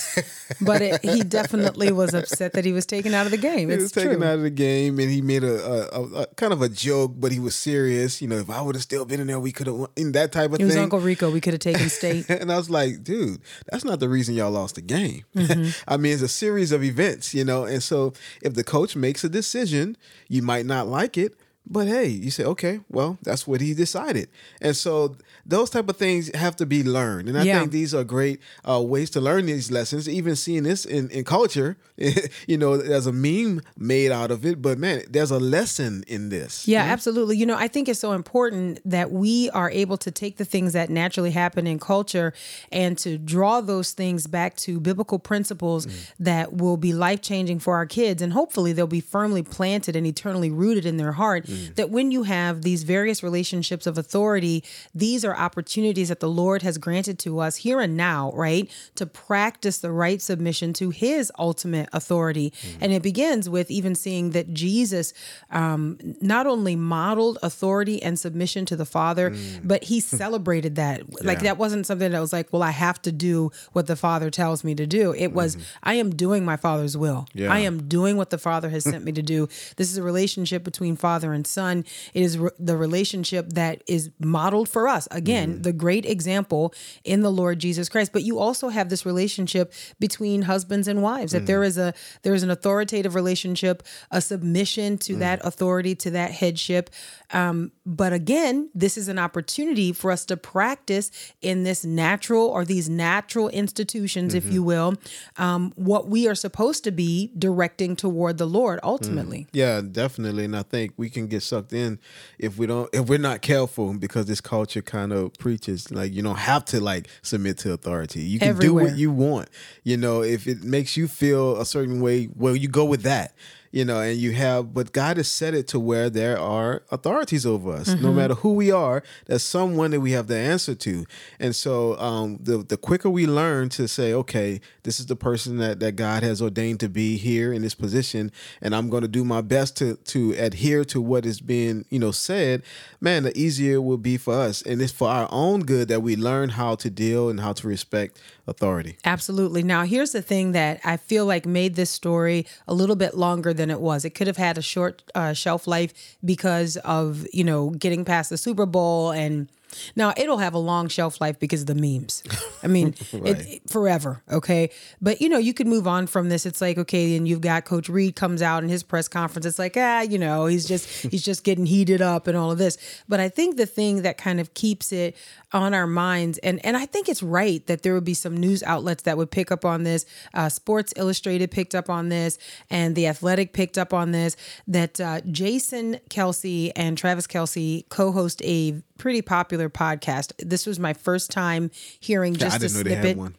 but 0.61 0.83
it, 0.83 1.01
he 1.05 1.23
definitely 1.23 1.93
was 1.93 2.15
upset 2.15 2.53
that 2.55 2.65
he 2.65 2.73
was 2.73 2.87
taken 2.87 3.15
out 3.15 3.27
of 3.27 3.31
the 3.33 3.37
game. 3.39 3.69
He 3.69 3.75
It's 3.75 3.83
was 3.85 3.93
taken 3.93 4.19
true. 4.19 4.25
out 4.27 4.35
of 4.37 4.43
the 4.43 4.51
game, 4.51 4.99
and 4.99 5.11
he 5.11 5.21
made 5.23 5.45
a, 5.45 5.65
a, 5.65 6.01
a, 6.03 6.23
a 6.23 6.27
kind 6.37 6.53
of 6.53 6.63
a 6.63 6.69
joke, 6.69 7.13
but 7.17 7.33
he 7.33 7.39
was 7.39 7.55
serious. 7.55 8.21
You 8.23 8.29
know, 8.29 8.37
if 8.39 8.51
I 8.51 8.61
would 8.61 8.75
have 8.75 8.83
still 8.83 9.05
been 9.05 9.21
in 9.21 9.27
there, 9.27 9.39
we 9.41 9.53
could 9.53 9.67
have 9.67 9.77
won. 9.77 9.89
In 9.97 10.13
that 10.13 10.33
type 10.33 10.51
of 10.53 10.61
It 10.61 10.67
thing. 10.69 10.69
Uncle 10.89 11.01
Rico. 11.01 11.31
We 11.31 11.41
could 11.41 11.53
have 11.53 11.61
taken 11.61 11.89
state. 11.91 12.29
and 12.31 12.51
I 12.51 12.57
was 12.57 12.71
like, 12.71 13.05
dude, 13.05 13.41
that's 13.71 13.85
not 13.85 14.01
the 14.01 14.09
reason 14.09 14.35
y'all 14.35 14.51
lost 14.51 14.77
the 14.77 14.81
game. 14.81 15.25
Mm-hmm. 15.37 15.71
I 15.89 15.99
mean, 15.99 16.15
it's 16.15 16.23
a 16.23 16.29
series 16.29 16.73
of 16.73 16.83
events, 16.83 17.35
you 17.35 17.45
know. 17.45 17.65
And 17.65 17.83
so 17.83 18.15
if 18.41 18.55
the 18.55 18.65
coach 18.65 18.97
makes 18.97 19.23
a 19.23 19.29
decision, 19.29 19.99
you 20.29 20.41
might 20.41 20.65
not 20.65 20.89
like 20.89 21.19
it, 21.19 21.35
but 21.71 21.87
hey, 21.87 22.07
you 22.07 22.31
say, 22.31 22.45
okay, 22.45 22.81
well, 22.89 23.19
that's 23.23 23.47
what 23.47 23.61
he 23.61 23.75
decided. 23.75 24.29
And 24.61 24.75
so 24.77 25.17
those 25.45 25.71
type 25.71 25.89
of 25.89 25.97
things 25.97 26.35
have 26.35 26.57
to 26.57 26.67
be 26.67 26.83
learned. 26.83 27.29
And 27.29 27.39
I 27.39 27.43
Yeah. 27.45 27.59
think 27.61 27.73
these 27.73 27.95
are 27.95 28.05
great 28.05 28.41
uh, 28.69 28.81
ways 28.83 29.11
to 29.11 29.21
learn 29.21 29.47
these 29.47 29.71
lessons. 29.71 30.09
Even 30.09 30.37
seeing 30.37 30.63
this 30.65 30.85
in, 30.85 31.11
in 31.11 31.25
culture, 31.25 31.77
you 32.47 32.57
know, 32.59 32.77
there's 32.77 33.07
a 33.07 33.13
meme 33.13 33.63
made 33.77 34.11
out 34.13 34.31
of 34.31 34.45
it, 34.47 34.61
but 34.63 34.79
man, 34.79 35.03
there's 35.11 35.31
a 35.31 35.39
lesson 35.39 36.05
in 36.07 36.29
this. 36.29 36.67
Yeah, 36.69 36.83
absolutely. 36.83 37.37
You 37.37 37.47
know, 37.47 37.57
I 37.57 37.69
think 37.69 37.89
it's 37.89 38.01
so 38.01 38.13
important 38.13 38.81
that 38.85 39.11
we 39.13 39.51
are 39.51 39.71
able 39.71 39.97
to 39.99 40.11
take 40.11 40.37
the 40.37 40.45
things 40.45 40.73
that 40.75 40.91
naturally 40.91 41.31
happen 41.33 41.67
in 41.67 41.79
culture 41.79 42.33
and 42.73 42.97
to 42.99 43.19
draw 43.19 43.61
those 43.61 43.93
things 43.93 44.27
back 44.27 44.57
to 44.57 44.81
biblical 44.81 45.19
principles 45.19 45.87
that 46.21 46.55
will 46.55 46.77
be 46.77 46.93
life 46.93 47.21
changing 47.23 47.59
for 47.59 47.75
our 47.75 47.87
kids. 47.87 48.23
And 48.23 48.33
hopefully 48.33 48.73
they'll 48.73 48.87
be 48.87 49.01
firmly 49.01 49.43
planted 49.43 49.97
and 49.97 50.07
eternally 50.07 50.51
rooted 50.51 50.87
in 50.87 50.97
their 50.99 51.13
heart. 51.13 51.47
That 51.77 51.91
when 51.91 52.11
you 52.11 52.25
have 52.25 52.63
these 52.63 52.83
various 52.83 53.23
relationships 53.23 53.87
of 53.87 53.99
authority, 53.99 54.63
these 54.95 55.25
are 55.25 55.35
opportunities 55.37 56.09
that 56.09 56.21
the 56.21 56.29
Lord 56.29 56.63
has 56.63 56.79
granted 56.79 57.19
to 57.21 57.39
us 57.41 57.57
here 57.57 57.81
and 57.81 57.97
now, 57.97 58.33
right? 58.35 58.71
To 58.97 59.07
practice 59.07 59.79
the 59.79 59.91
right 59.91 60.21
submission 60.21 60.73
to 60.75 60.91
his 60.91 61.33
ultimate 61.39 61.89
authority. 61.93 62.53
And 62.81 62.93
it 62.93 63.03
begins 63.03 63.49
with 63.49 63.71
even 63.71 63.95
seeing 63.95 64.31
that 64.31 64.53
Jesus 64.53 65.13
um, 65.51 65.99
not 66.21 66.47
only 66.47 66.77
modeled 66.77 67.39
authority 67.43 68.03
and 68.03 68.19
submission 68.19 68.67
to 68.67 68.77
the 68.77 68.85
Father, 68.85 69.35
but 69.63 69.85
he 69.85 70.01
celebrated 70.23 70.77
that. 70.77 71.25
Like 71.25 71.39
Mm. 71.39 71.43
That 71.43 71.59
wasn't 71.59 71.87
something 71.87 72.11
that 72.13 72.21
was 72.21 72.33
like, 72.33 72.53
well, 72.53 72.63
I 72.63 72.71
have 72.73 73.01
to 73.03 73.13
do 73.13 73.53
what 73.73 73.87
the 73.87 73.97
Father 73.97 74.31
tells 74.31 74.65
me 74.65 74.75
to 74.75 74.87
do. 74.87 75.15
It 75.15 75.33
was, 75.33 75.57
I 75.83 75.95
am 75.95 76.11
doing 76.15 76.45
my 76.45 76.57
Father's 76.57 76.97
will. 76.97 77.27
Yeah. 77.33 77.53
I 77.53 77.61
am 77.61 77.87
doing 77.89 78.17
what 78.17 78.31
the 78.31 78.39
Father 78.39 78.69
has 78.71 78.85
sent 78.85 79.05
me 79.05 79.13
to 79.13 79.23
do. 79.23 79.49
This 79.77 79.91
is 79.91 79.99
a 79.99 80.03
relationship 80.03 80.65
between 80.65 80.97
Father 80.97 81.33
and 81.33 81.47
Son. 81.49 81.85
It 82.15 82.23
is 82.23 82.39
re- 82.39 82.51
the 82.59 82.77
relationship 82.77 83.51
that 83.55 83.83
is 83.87 84.11
modeled 84.21 84.69
for 84.69 84.87
us. 84.89 85.09
Again, 85.11 85.39
Mm-hmm. 85.55 85.63
the 85.63 85.73
great 85.73 86.05
example 86.07 86.75
in 87.05 87.23
the 87.23 87.31
Lord 87.31 87.59
Jesus 87.59 87.89
Christ. 87.89 88.13
But 88.13 88.23
you 88.25 88.39
also 88.39 88.69
have 88.69 88.89
this 88.89 89.07
relationship 89.07 89.73
between 90.01 90.43
husbands 90.43 90.89
and 90.89 91.03
wives. 91.03 91.33
That 91.33 91.43
Mm. 91.43 91.47
there 91.47 91.65
is 91.65 91.79
a 91.79 91.95
there 92.23 92.35
is 92.35 92.43
an 92.43 92.51
authoritative 92.51 93.15
relationship, 93.15 93.83
a 94.11 94.21
submission 94.21 94.99
to 94.99 95.15
Mm. 95.15 95.19
that 95.21 95.41
authority, 95.45 95.95
to 95.95 96.11
that 96.11 96.33
headship. 96.33 96.91
Um, 97.33 97.73
but 97.87 98.13
again, 98.13 98.71
this 98.75 98.97
is 98.99 99.09
an 99.09 99.19
opportunity 99.19 99.93
for 99.93 100.11
us 100.11 100.25
to 100.27 100.37
practice 100.37 101.11
in 101.41 101.63
this 101.65 101.85
natural 101.85 102.47
or 102.47 102.65
these 102.65 102.89
natural 102.89 103.49
institutions, 103.51 104.35
Mm-hmm. 104.35 104.49
if 104.49 104.53
you 104.53 104.63
will, 104.63 104.95
um, 105.37 105.73
what 105.77 106.09
we 106.09 106.27
are 106.29 106.35
supposed 106.35 106.83
to 106.85 106.91
be 106.91 107.33
directing 107.39 107.95
toward 107.97 108.39
the 108.39 108.47
Lord 108.47 108.81
ultimately. 108.83 109.47
Yeah, 109.53 109.81
definitely. 109.81 110.45
And 110.45 110.57
I 110.57 110.63
think 110.63 110.93
we 110.97 111.09
can 111.11 111.28
get 111.29 111.43
sucked 111.43 111.73
in 111.73 111.99
if 112.39 112.59
we 112.59 112.67
don't 112.67 112.89
if 112.93 113.09
we're 113.09 113.19
not 113.19 113.43
careful 113.43 113.95
because 113.95 114.27
this 114.27 114.41
culture 114.41 114.83
kind 114.83 115.13
of 115.13 115.33
preaches 115.35 115.91
like 115.91 116.13
you 116.13 116.23
don't 116.23 116.37
have 116.37 116.65
to 116.67 116.81
like 116.81 117.09
submit 117.23 117.59
to 117.59 117.73
authority. 117.73 118.23
You 118.23 118.39
can 118.39 118.59
do 118.59 118.75
what 118.75 118.97
you 118.97 119.11
want. 119.11 119.49
You 119.85 119.97
know, 119.97 120.23
if 120.23 120.47
it 120.47 120.63
makes 120.63 120.97
you 120.97 121.09
feel 121.09 121.61
a 121.61 121.65
certain 121.65 122.01
way, 122.01 122.29
well, 122.35 122.57
you 122.57 122.69
go 122.69 122.85
with 122.85 123.03
that. 123.03 123.35
You 123.71 123.85
know, 123.85 124.01
and 124.01 124.19
you 124.19 124.33
have, 124.33 124.73
but 124.73 124.93
God 124.93 125.19
has 125.19 125.31
set 125.31 125.55
it 125.55 125.69
to 125.69 125.79
where 125.79 126.09
there 126.09 126.39
are 126.39 126.83
authorities 126.91 127.45
over 127.45 127.73
us. 127.73 127.89
No 128.01 128.13
matter 128.13 128.35
who 128.35 128.55
we 128.55 128.71
are, 128.71 129.03
there's 129.27 129.43
someone 129.43 129.91
that 129.91 130.01
we 130.01 130.13
have 130.13 130.27
the 130.27 130.37
answer 130.37 130.75
to. 130.77 131.05
And 131.39 131.55
so, 131.55 131.99
um, 131.99 132.39
the 132.41 132.59
the 132.59 132.77
quicker 132.77 133.11
we 133.11 133.27
learn 133.27 133.69
to 133.71 133.87
say, 133.87 134.13
okay, 134.13 134.61
this 134.85 134.99
is 135.01 135.07
the 135.07 135.17
person 135.17 135.59
that, 135.59 135.81
that 135.81 135.97
God 135.97 136.23
has 136.23 136.41
ordained 136.41 136.81
to 136.81 136.89
be 136.89 137.17
here 137.19 137.53
in 137.53 137.63
this 137.63 137.75
position, 137.75 138.33
and 138.63 138.75
I'm 138.75 138.89
going 138.89 139.03
to 139.03 139.09
do 139.09 139.25
my 139.25 139.43
best 139.43 139.77
to 139.79 139.97
to 139.97 140.33
adhere 140.39 140.85
to 140.87 141.01
what 141.01 141.27
is 141.27 141.41
being 141.41 141.85
you 141.91 141.99
know 141.99 142.11
said. 142.11 142.63
Man, 143.01 143.23
the 143.23 143.37
easier 143.39 143.75
it 143.75 143.85
will 143.85 143.99
be 143.99 144.17
for 144.17 144.35
us, 144.35 144.63
and 144.63 144.81
it's 144.81 144.93
for 144.93 145.09
our 145.09 145.29
own 145.31 145.61
good 145.61 145.89
that 145.89 146.01
we 146.01 146.17
learn 146.17 146.51
how 146.51 146.75
to 146.77 146.91
deal 146.91 147.29
and 147.29 147.41
how 147.41 147.53
to 147.53 147.69
respect 147.69 148.21
authority. 148.49 148.97
Absolutely. 149.05 149.63
Now, 149.63 149.85
here's 149.85 150.13
the 150.13 150.23
thing 150.23 150.53
that 150.53 150.81
I 150.85 150.97
feel 150.97 151.27
like 151.27 151.47
made 151.47 151.75
this 151.75 151.91
story 151.91 152.47
a 152.67 152.75
little 152.75 152.97
bit 152.97 153.15
longer 153.17 153.53
than 153.53 153.71
it 153.71 153.81
was. 153.81 154.05
It 154.05 154.11
could 154.11 154.27
have 154.27 154.37
had 154.37 154.59
a 154.59 154.63
short 154.63 155.03
uh, 155.15 155.33
shelf 155.33 155.67
life 155.67 156.17
because 156.25 156.77
of, 156.79 157.27
you 157.33 157.45
know, 157.45 157.71
getting 157.71 158.05
past 158.05 158.31
the 158.31 158.39
Super 158.39 158.67
Bowl 158.67 159.11
and 159.11 159.49
now 159.97 160.13
it'll 160.17 160.39
have 160.39 160.55
a 160.55 160.59
long 160.59 160.89
shelf 160.89 161.21
life 161.21 161.39
because 161.39 161.63
of 161.63 161.67
the 161.67 161.75
memes. 161.75 162.23
I 162.63 162.67
mean, 162.67 162.95
Right. 163.13 163.39
it, 163.39 163.47
it- 163.49 163.71
forever. 163.71 164.23
Okay. 164.31 164.71
But, 165.01 165.21
you 165.21 165.29
know, 165.29 165.39
you 165.39 165.53
could 165.55 165.67
move 165.67 165.87
on 165.87 166.07
from 166.07 166.29
this. 166.29 166.47
It's 166.47 166.61
like, 166.61 166.79
okay, 166.79 167.17
and 167.17 167.27
you've 167.29 167.41
got 167.41 167.65
Coach 167.65 167.89
Reid 167.89 168.17
comes 168.17 168.43
out 168.43 168.63
in 168.63 168.69
his 168.69 168.83
press 168.83 169.09
conference. 169.09 169.47
It's 169.47 169.59
like, 169.59 169.77
ah, 169.77 170.01
you 170.03 170.19
know, 170.19 170.47
he's 170.47 170.67
just, 170.67 170.89
he's 171.11 171.25
just 171.25 171.45
getting 171.45 171.67
heated 171.67 172.01
up 172.03 172.27
and 172.27 172.37
all 172.37 172.51
of 172.51 172.59
this. 172.59 172.79
But 173.09 173.21
I 173.21 173.29
think 173.29 173.57
the 173.57 173.67
thing 173.67 174.03
that 174.03 174.19
kind 174.19 174.41
of 174.41 174.55
keeps 174.55 174.93
it 174.93 175.17
on 175.53 175.73
our 175.75 175.87
minds, 175.87 176.39
and, 176.39 176.65
and 176.65 176.77
I 176.77 176.85
think 176.87 177.09
it's 177.09 177.23
right 177.23 177.67
that 177.67 177.83
there 177.83 177.95
would 177.95 178.05
be 178.05 178.15
some 178.15 178.37
news 178.37 178.63
outlets 178.63 179.05
that 179.05 179.17
would 179.17 179.31
pick 179.31 179.51
up 179.51 179.65
on 179.65 179.83
this. 179.85 180.05
Uh, 180.35 180.49
Sports 180.49 180.93
Illustrated 180.97 181.51
picked 181.51 181.75
up 181.75 181.89
on 181.89 182.09
this, 182.11 182.39
and 182.71 182.95
The 182.95 183.07
Athletic 183.07 183.53
picked 183.55 183.79
up 183.79 183.95
on 183.95 184.13
this, 184.13 184.37
that 184.67 185.01
uh, 185.01 185.21
Jason 185.31 185.99
Kelce 186.11 186.71
and 186.77 186.99
Travis 186.99 187.27
Kelce 187.27 187.89
co 187.89 188.13
host 188.13 188.43
a 188.45 188.83
pretty 188.99 189.23
popular 189.23 189.71
podcast. 189.71 190.33
This 190.39 190.67
was 190.67 190.79
my 190.79 190.93
first 190.93 191.31
time 191.31 191.71
hearing 191.99 192.35
just 192.35 192.53
I 192.53 192.57
a 192.57 192.59
didn't 192.59 192.75
know 192.77 192.83
they 192.83 192.91
snippet. 192.91 193.09
had 193.09 193.17
one. 193.17 193.35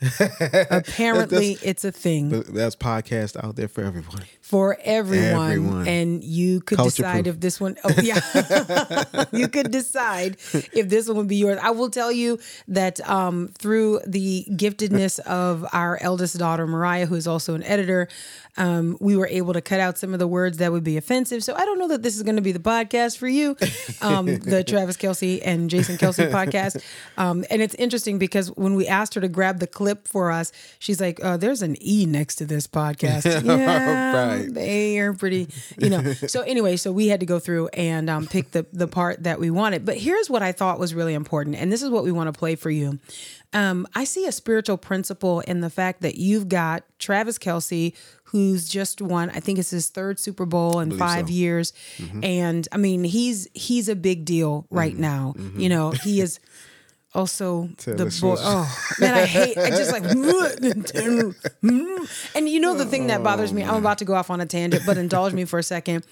Apparently, 0.70 1.56
it's 1.62 1.84
a 1.84 1.92
thing. 1.92 2.28
That's 2.30 2.76
podcast 2.76 3.42
out 3.42 3.56
there 3.56 3.68
for 3.68 3.82
everyone. 3.82 4.22
For 4.44 4.76
everyone, 4.84 5.50
Everyone. 5.52 5.88
and 5.88 6.22
you 6.22 6.60
could 6.60 6.76
Culture 6.76 6.90
decide 7.02 7.24
proof. 7.24 7.36
if 7.36 7.40
this 7.40 7.58
one. 7.58 7.76
Oh, 7.82 7.94
yeah, 8.02 8.20
you 9.32 9.48
could 9.48 9.70
decide 9.70 10.36
if 10.52 10.90
this 10.90 11.08
one 11.08 11.16
would 11.16 11.28
be 11.28 11.36
yours. 11.36 11.58
I 11.62 11.70
will 11.70 11.88
tell 11.88 12.12
you 12.12 12.38
that 12.68 13.00
um, 13.08 13.48
through 13.56 14.00
the 14.06 14.44
giftedness 14.50 15.18
of 15.20 15.64
our 15.72 15.98
eldest 16.02 16.36
daughter 16.38 16.66
Mariah, 16.66 17.06
who 17.06 17.14
is 17.14 17.26
also 17.26 17.54
an 17.54 17.62
editor, 17.62 18.06
um, 18.58 18.98
we 19.00 19.16
were 19.16 19.26
able 19.28 19.54
to 19.54 19.62
cut 19.62 19.80
out 19.80 19.96
some 19.96 20.12
of 20.12 20.18
the 20.18 20.28
words 20.28 20.58
that 20.58 20.70
would 20.70 20.84
be 20.84 20.98
offensive. 20.98 21.42
So 21.42 21.54
I 21.54 21.64
don't 21.64 21.78
know 21.78 21.88
that 21.88 22.02
this 22.02 22.14
is 22.14 22.22
going 22.22 22.36
to 22.36 22.42
be 22.42 22.52
the 22.52 22.58
podcast 22.60 23.16
for 23.16 23.26
you, 23.28 23.56
um, 24.02 24.26
the 24.40 24.62
Travis 24.62 24.98
Kelce 24.98 25.42
and 25.42 25.70
Jason 25.70 25.96
Kelce 25.96 26.24
podcast. 26.24 26.84
Um, 27.16 27.46
and 27.50 27.62
it's 27.62 27.74
interesting 27.76 28.18
because 28.18 28.48
when 28.56 28.74
we 28.74 28.86
asked 28.88 29.14
her 29.14 29.22
to 29.22 29.28
grab 29.28 29.58
the 29.58 29.66
clip 29.66 30.06
for 30.06 30.30
us, 30.30 30.52
she's 30.78 31.00
like, 31.00 31.18
uh, 31.24 31.38
"There's 31.38 31.62
an 31.62 31.76
E 31.80 32.04
next 32.04 32.36
to 32.36 32.44
this 32.44 32.66
podcast." 32.66 33.24
Yeah, 33.42 34.33
Right. 34.33 34.33
They 34.42 34.98
are 34.98 35.12
pretty, 35.12 35.48
you 35.78 35.90
know. 35.90 36.02
So 36.26 36.42
anyway, 36.42 36.76
so 36.76 36.90
we 36.90 37.08
had 37.08 37.20
to 37.20 37.26
go 37.26 37.38
through 37.38 37.68
and 37.68 38.08
um, 38.08 38.26
pick 38.26 38.50
the 38.52 38.66
the 38.72 38.88
part 38.88 39.22
that 39.24 39.38
we 39.38 39.50
wanted. 39.50 39.84
But 39.84 39.98
here's 39.98 40.30
what 40.30 40.42
I 40.42 40.52
thought 40.52 40.78
was 40.78 40.94
really 40.94 41.14
important, 41.14 41.56
and 41.56 41.70
this 41.70 41.82
is 41.82 41.90
what 41.90 42.02
we 42.04 42.12
want 42.12 42.32
to 42.32 42.38
play 42.38 42.54
for 42.54 42.70
you. 42.70 42.98
Um, 43.52 43.86
I 43.94 44.04
see 44.04 44.26
a 44.26 44.32
spiritual 44.32 44.78
principle 44.78 45.40
in 45.40 45.60
the 45.60 45.70
fact 45.70 46.00
that 46.02 46.16
you've 46.16 46.48
got 46.48 46.84
Travis 46.98 47.38
Kelce, 47.38 47.94
who's 48.24 48.68
just 48.68 49.00
won. 49.00 49.30
I 49.30 49.40
think 49.40 49.58
it's 49.58 49.70
his 49.70 49.90
third 49.90 50.18
Super 50.18 50.46
Bowl 50.46 50.80
in 50.80 50.96
five 50.96 51.28
so. 51.28 51.32
years, 51.32 51.72
and 52.22 52.66
I 52.72 52.78
mean 52.78 53.04
he's 53.04 53.48
he's 53.54 53.88
a 53.88 53.96
big 53.96 54.24
deal 54.24 54.66
right 54.70 54.96
now. 54.96 55.34
You 55.56 55.68
know 55.68 55.90
he 55.90 56.20
is. 56.20 56.40
Also, 57.14 57.68
the 57.84 58.18
boy. 58.20 58.34
Oh 58.38 58.78
man, 58.98 59.14
I 59.14 59.24
hate. 59.24 59.56
I 59.56 59.70
just 59.70 59.92
like. 59.92 60.02
and 62.34 62.48
you 62.48 62.58
know 62.58 62.74
the 62.74 62.86
thing 62.86 63.06
that 63.06 63.22
bothers 63.22 63.52
me. 63.52 63.62
I'm 63.62 63.76
about 63.76 63.98
to 63.98 64.04
go 64.04 64.14
off 64.14 64.30
on 64.30 64.40
a 64.40 64.46
tangent, 64.46 64.82
but 64.84 64.98
indulge 64.98 65.32
me 65.32 65.44
for 65.44 65.60
a 65.60 65.62
second. 65.62 66.04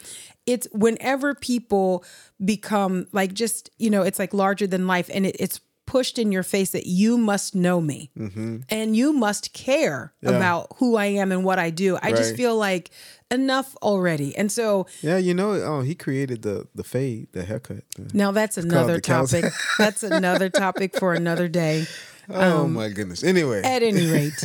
It's 0.46 0.68
whenever 0.72 1.34
people 1.34 2.04
become 2.44 3.08
like 3.12 3.34
just 3.34 3.68
you 3.78 3.90
know, 3.90 4.02
it's 4.02 4.20
like 4.20 4.32
larger 4.32 4.68
than 4.68 4.86
life, 4.86 5.10
and 5.12 5.26
it, 5.26 5.34
it's 5.40 5.60
pushed 5.92 6.18
in 6.18 6.32
your 6.32 6.42
face 6.42 6.70
that 6.70 6.86
you 6.86 7.18
must 7.18 7.54
know 7.54 7.78
me 7.78 8.10
mm-hmm. 8.18 8.60
and 8.70 8.96
you 8.96 9.12
must 9.12 9.52
care 9.52 10.14
about 10.24 10.68
who 10.76 10.96
I 10.96 11.04
am 11.04 11.30
and 11.30 11.44
what 11.44 11.58
I 11.58 11.68
do. 11.68 11.98
I 12.00 12.12
just 12.12 12.34
feel 12.34 12.56
like 12.56 12.90
enough 13.30 13.76
already, 13.82 14.34
and 14.34 14.50
so 14.50 14.86
Yeah, 15.02 15.18
you 15.18 15.34
know, 15.34 15.50
oh, 15.52 15.82
he 15.82 15.94
created 15.94 16.40
the 16.40 16.66
the 16.74 16.82
fade, 16.82 17.28
the 17.32 17.44
haircut. 17.44 17.84
now 18.14 18.32
that's 18.32 18.56
another 18.56 19.00
topic. 19.00 19.44
that's 19.76 20.02
another 20.02 20.48
topic 20.48 20.98
for 20.98 21.12
another 21.12 21.46
day. 21.46 21.84
Oh 22.28 22.66
my 22.66 22.88
goodness. 22.88 23.24
Anyway, 23.24 23.62
At 23.62 23.82
any 23.82 24.06
rate, 24.10 24.44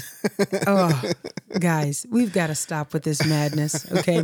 oh, 0.67 1.11
guys, 1.59 2.05
we've 2.09 2.33
got 2.33 2.47
to 2.47 2.55
stop 2.55 2.93
with 2.93 3.03
this 3.03 3.25
madness, 3.25 3.89
okay? 3.91 4.23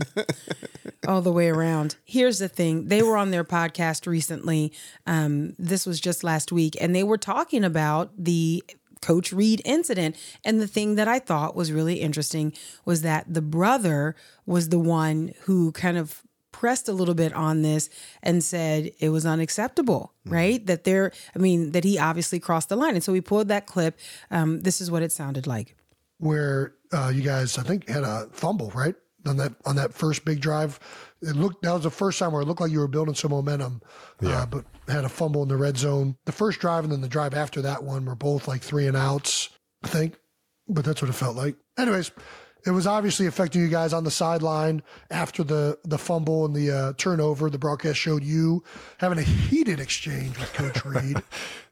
All 1.07 1.21
the 1.21 1.31
way 1.31 1.49
around. 1.49 1.95
Here's 2.05 2.39
the 2.39 2.47
thing 2.47 2.87
they 2.87 3.03
were 3.03 3.17
on 3.17 3.31
their 3.31 3.43
podcast 3.43 4.07
recently. 4.07 4.73
Um, 5.05 5.53
this 5.59 5.85
was 5.85 5.99
just 5.99 6.23
last 6.23 6.51
week, 6.51 6.75
and 6.81 6.95
they 6.95 7.03
were 7.03 7.17
talking 7.17 7.63
about 7.63 8.11
the 8.17 8.63
Coach 9.01 9.33
Reid 9.33 9.61
incident. 9.65 10.15
And 10.45 10.61
the 10.61 10.67
thing 10.67 10.95
that 10.95 11.07
I 11.07 11.19
thought 11.19 11.55
was 11.55 11.71
really 11.71 11.95
interesting 11.95 12.53
was 12.85 13.01
that 13.01 13.25
the 13.31 13.41
brother 13.41 14.15
was 14.45 14.69
the 14.69 14.79
one 14.79 15.33
who 15.41 15.73
kind 15.73 15.97
of 15.97 16.23
pressed 16.53 16.87
a 16.87 16.93
little 16.93 17.15
bit 17.15 17.33
on 17.33 17.61
this 17.63 17.89
and 18.21 18.41
said 18.41 18.91
it 18.99 19.09
was 19.09 19.25
unacceptable, 19.25 20.13
right? 20.25 20.65
That 20.65 20.85
there, 20.85 21.11
I 21.35 21.39
mean, 21.39 21.71
that 21.73 21.83
he 21.83 21.99
obviously 21.99 22.39
crossed 22.39 22.69
the 22.69 22.77
line. 22.77 22.95
And 22.95 23.03
so 23.03 23.11
we 23.11 23.19
pulled 23.21 23.49
that 23.49 23.65
clip. 23.65 23.99
Um, 24.31 24.61
this 24.61 24.79
is 24.79 24.89
what 24.89 25.03
it 25.03 25.11
sounded 25.11 25.45
like. 25.47 25.75
where 26.19 26.75
uh, 26.93 27.11
you 27.13 27.21
guys, 27.21 27.57
I 27.57 27.63
think, 27.63 27.89
had 27.89 28.03
a 28.03 28.29
fumble, 28.31 28.71
right? 28.75 28.95
On 29.25 29.37
that 29.37 29.53
on 29.65 29.75
that 29.77 29.93
first 29.93 30.25
big 30.25 30.41
drive, 30.41 30.79
it 31.21 31.35
looked 31.35 31.61
that 31.63 31.73
was 31.73 31.83
the 31.83 31.89
first 31.89 32.19
time 32.19 32.33
where 32.33 32.41
it 32.41 32.45
looked 32.47 32.59
like 32.61 32.71
you 32.71 32.79
were 32.79 32.89
building 32.89 33.15
some 33.15 33.31
momentum, 33.31 33.81
uh, 34.21 34.45
but 34.45 34.65
had 34.87 35.05
a 35.05 35.09
fumble 35.09 35.43
in 35.43 35.49
the 35.49 35.55
red 35.57 35.77
zone. 35.77 36.17
The 36.25 36.33
first 36.33 36.59
drive 36.59 36.83
and 36.83 36.91
then 36.91 37.01
the 37.01 37.07
drive 37.07 37.33
after 37.33 37.61
that 37.61 37.83
one 37.83 38.05
were 38.05 38.15
both 38.15 38.47
like 38.49 38.61
three 38.61 38.85
and 38.85 38.97
outs, 38.97 39.49
I 39.83 39.87
think, 39.87 40.15
but 40.67 40.83
that's 40.83 41.01
what 41.01 41.09
it 41.09 41.13
felt 41.13 41.37
like. 41.37 41.55
Anyways, 41.77 42.11
it 42.65 42.71
was 42.71 42.87
obviously 42.87 43.27
affecting 43.27 43.61
you 43.61 43.67
guys 43.67 43.93
on 43.93 44.03
the 44.03 44.11
sideline 44.11 44.81
after 45.11 45.43
the 45.43 45.77
the 45.83 45.97
fumble 45.97 46.45
and 46.45 46.55
the 46.55 46.71
uh, 46.71 46.93
turnover. 46.97 47.49
The 47.49 47.57
broadcast 47.59 47.97
showed 47.99 48.23
you 48.23 48.63
having 48.97 49.17
a 49.17 49.23
heated 49.23 49.79
exchange 49.79 50.37
with 50.39 50.53
Coach 50.53 50.85
Reid. 50.85 51.21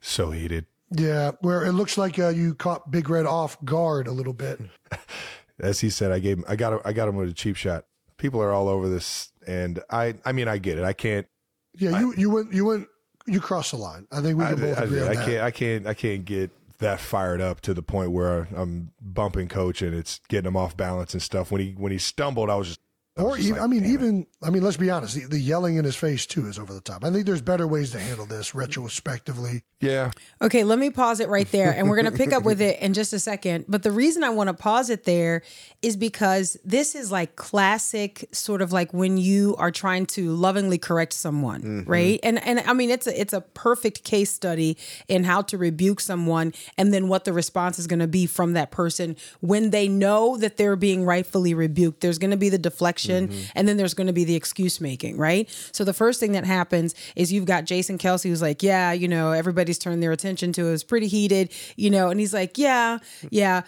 So 0.02 0.32
heated. 0.32 0.66
Yeah, 0.94 1.32
where 1.40 1.64
it 1.66 1.72
looks 1.72 1.98
like 1.98 2.20
uh, 2.20 2.30
you 2.30 2.54
caught 2.54 2.92
Big 2.92 3.10
Red 3.10 3.26
off 3.26 3.58
guard 3.64 4.08
a 4.08 4.12
little 4.12 4.34
bit. 4.34 4.60
As 5.60 5.80
he 5.80 5.90
said, 5.90 6.12
I 6.12 6.20
gave 6.20 6.40
him, 6.40 6.46
I 6.48 6.56
got 6.56 6.74
him, 6.74 6.80
I 6.84 6.92
got 6.92 7.08
him 7.08 7.16
with 7.16 7.30
a 7.30 7.34
cheap 7.34 7.56
shot. 7.56 7.86
People 8.18 8.42
are 8.42 8.52
all 8.52 8.68
over 8.68 8.90
this, 8.90 9.32
and 9.48 9.80
I, 9.90 10.16
I 10.26 10.32
mean, 10.32 10.48
I 10.48 10.58
get 10.58 10.78
it. 10.78 10.84
I 10.84 10.94
can't, 10.94 11.28
Yeah, 11.76 11.98
you 12.00 12.14
you 12.18 12.30
went 12.30 12.52
you 12.54 12.66
went 12.66 12.88
you 13.28 13.40
crossed 13.40 13.72
the 13.72 13.78
line. 13.78 14.08
I 14.12 14.22
think 14.22 14.38
we 14.38 14.44
I, 14.44 14.50
can 14.54 14.60
both 14.60 14.80
I, 14.80 14.84
agree 14.84 15.02
on 15.02 15.08
I 15.10 15.14
that. 15.16 15.26
can't, 15.26 15.44
I 15.44 15.52
can't, 15.52 15.88
I 15.88 15.94
can't 15.94 16.26
get 16.26 16.52
that 16.82 17.00
fired 17.00 17.40
up 17.42 17.62
to 17.62 17.74
the 17.74 17.84
point 17.84 18.12
where 18.12 18.48
I'm 18.56 18.92
bumping 19.00 19.48
coach 19.48 19.82
and 19.82 19.96
it's 19.96 20.20
getting 20.28 20.48
him 20.48 20.58
off 20.58 20.76
balance 20.76 21.14
and 21.14 21.22
stuff. 21.22 21.52
When 21.52 21.62
he 21.62 21.72
when 21.78 21.92
he 21.92 21.98
stumbled, 21.98 22.50
I 22.50 22.56
was 22.56 22.68
just, 22.70 22.80
Or 23.22 23.38
even, 23.38 23.52
like, 23.54 23.62
I 23.62 23.68
mean, 23.68 23.84
"Damn 23.84 23.90
it." 23.90 23.94
even 23.94 24.28
I 24.44 24.50
mean, 24.50 24.64
let's 24.64 24.78
be 24.78 24.90
honest. 24.90 25.14
The, 25.16 25.26
the 25.26 25.40
yelling 25.40 25.76
in 25.76 25.86
his 25.86 25.96
face 25.96 26.26
too 26.26 26.48
is 26.48 26.58
over 26.58 26.74
the 26.74 26.82
top. 26.82 27.04
I 27.04 27.12
think 27.12 27.28
there's 27.28 27.44
better 27.44 27.68
ways 27.68 27.92
to 27.92 28.00
handle 28.00 28.26
this 28.26 28.56
retrospectively. 28.56 29.62
yeah, 29.80 30.12
Okay, 30.42 30.64
let 30.64 30.80
me 30.80 30.90
pause 30.90 31.20
it 31.20 31.30
right 31.30 31.50
there 31.52 31.72
and 31.72 31.88
we're 31.88 32.02
going 32.02 32.12
to 32.12 32.18
pick 32.18 32.34
up 32.34 32.44
with 32.44 32.60
it 32.60 32.80
in 32.80 32.94
just 32.94 33.14
a 33.14 33.20
second. 33.20 33.66
But 33.68 33.84
the 33.84 33.92
reason 33.92 34.24
I 34.24 34.30
want 34.30 34.48
to 34.48 34.56
pause 34.56 34.90
it 34.90 35.04
there 35.04 35.44
is 35.84 35.96
because 35.96 36.58
this 36.66 36.96
is 36.96 37.12
like 37.12 37.36
classic 37.36 38.28
sort 38.32 38.64
of 38.64 38.72
like 38.72 38.94
when 38.94 39.18
you 39.18 39.56
are 39.58 39.70
trying 39.70 40.08
to 40.08 40.32
lovingly 40.32 40.80
correct 40.80 41.14
someone, 41.14 41.62
mm-hmm. 41.62 41.90
right? 41.90 42.20
And 42.24 42.44
and 42.44 42.62
I 42.62 42.74
mean 42.74 42.90
it's 42.90 43.06
a 43.06 43.20
it's 43.20 43.34
a 43.34 43.42
perfect 43.42 44.04
case 44.04 44.32
study 44.32 44.76
in 45.08 45.24
how 45.24 45.44
to 45.44 45.58
rebuke 45.58 46.00
someone 46.00 46.52
and 46.80 46.92
then 46.92 47.10
what 47.10 47.26
the 47.26 47.34
response 47.34 47.78
is 47.78 47.86
going 47.86 48.00
to 48.00 48.08
be 48.08 48.26
from 48.26 48.54
that 48.54 48.72
person 48.72 49.16
when 49.40 49.70
they 49.70 49.88
know 49.88 50.38
that 50.38 50.58
they're 50.58 50.76
being 50.76 51.06
rightfully 51.06 51.54
rebuked. 51.54 52.02
There's 52.02 52.18
going 52.18 52.32
to 52.32 52.38
be 52.38 52.50
the 52.50 52.58
deflection 52.58 53.11
Mm-hmm. 53.12 53.52
and 53.56 53.68
then 53.68 53.78
there's 53.78 53.94
going 53.94 54.08
to 54.08 54.14
be 54.14 54.24
the 54.24 54.36
excuse 54.36 54.82
making, 54.82 55.18
right? 55.18 55.50
So 55.72 55.84
the 55.84 55.94
first 55.94 56.20
thing 56.20 56.32
that 56.34 56.46
happens 56.46 56.96
is 57.16 57.32
you've 57.32 57.46
got 57.46 57.66
Jason 57.66 57.98
Kelce 57.98 58.24
who's 58.24 58.42
like, 58.42 58.64
yeah, 58.64 58.92
you 58.92 59.08
know, 59.08 59.32
everybody's 59.32 59.78
turned 59.78 60.02
their 60.02 60.12
attention 60.12 60.54
to 60.54 60.68
it. 60.68 60.74
It's 60.74 60.84
pretty 60.84 61.08
heated, 61.08 61.52
you 61.76 61.90
know, 61.90 62.10
and 62.10 62.20
he's 62.20 62.34
like, 62.34 62.58
yeah, 62.58 63.00
yeah. 63.30 63.62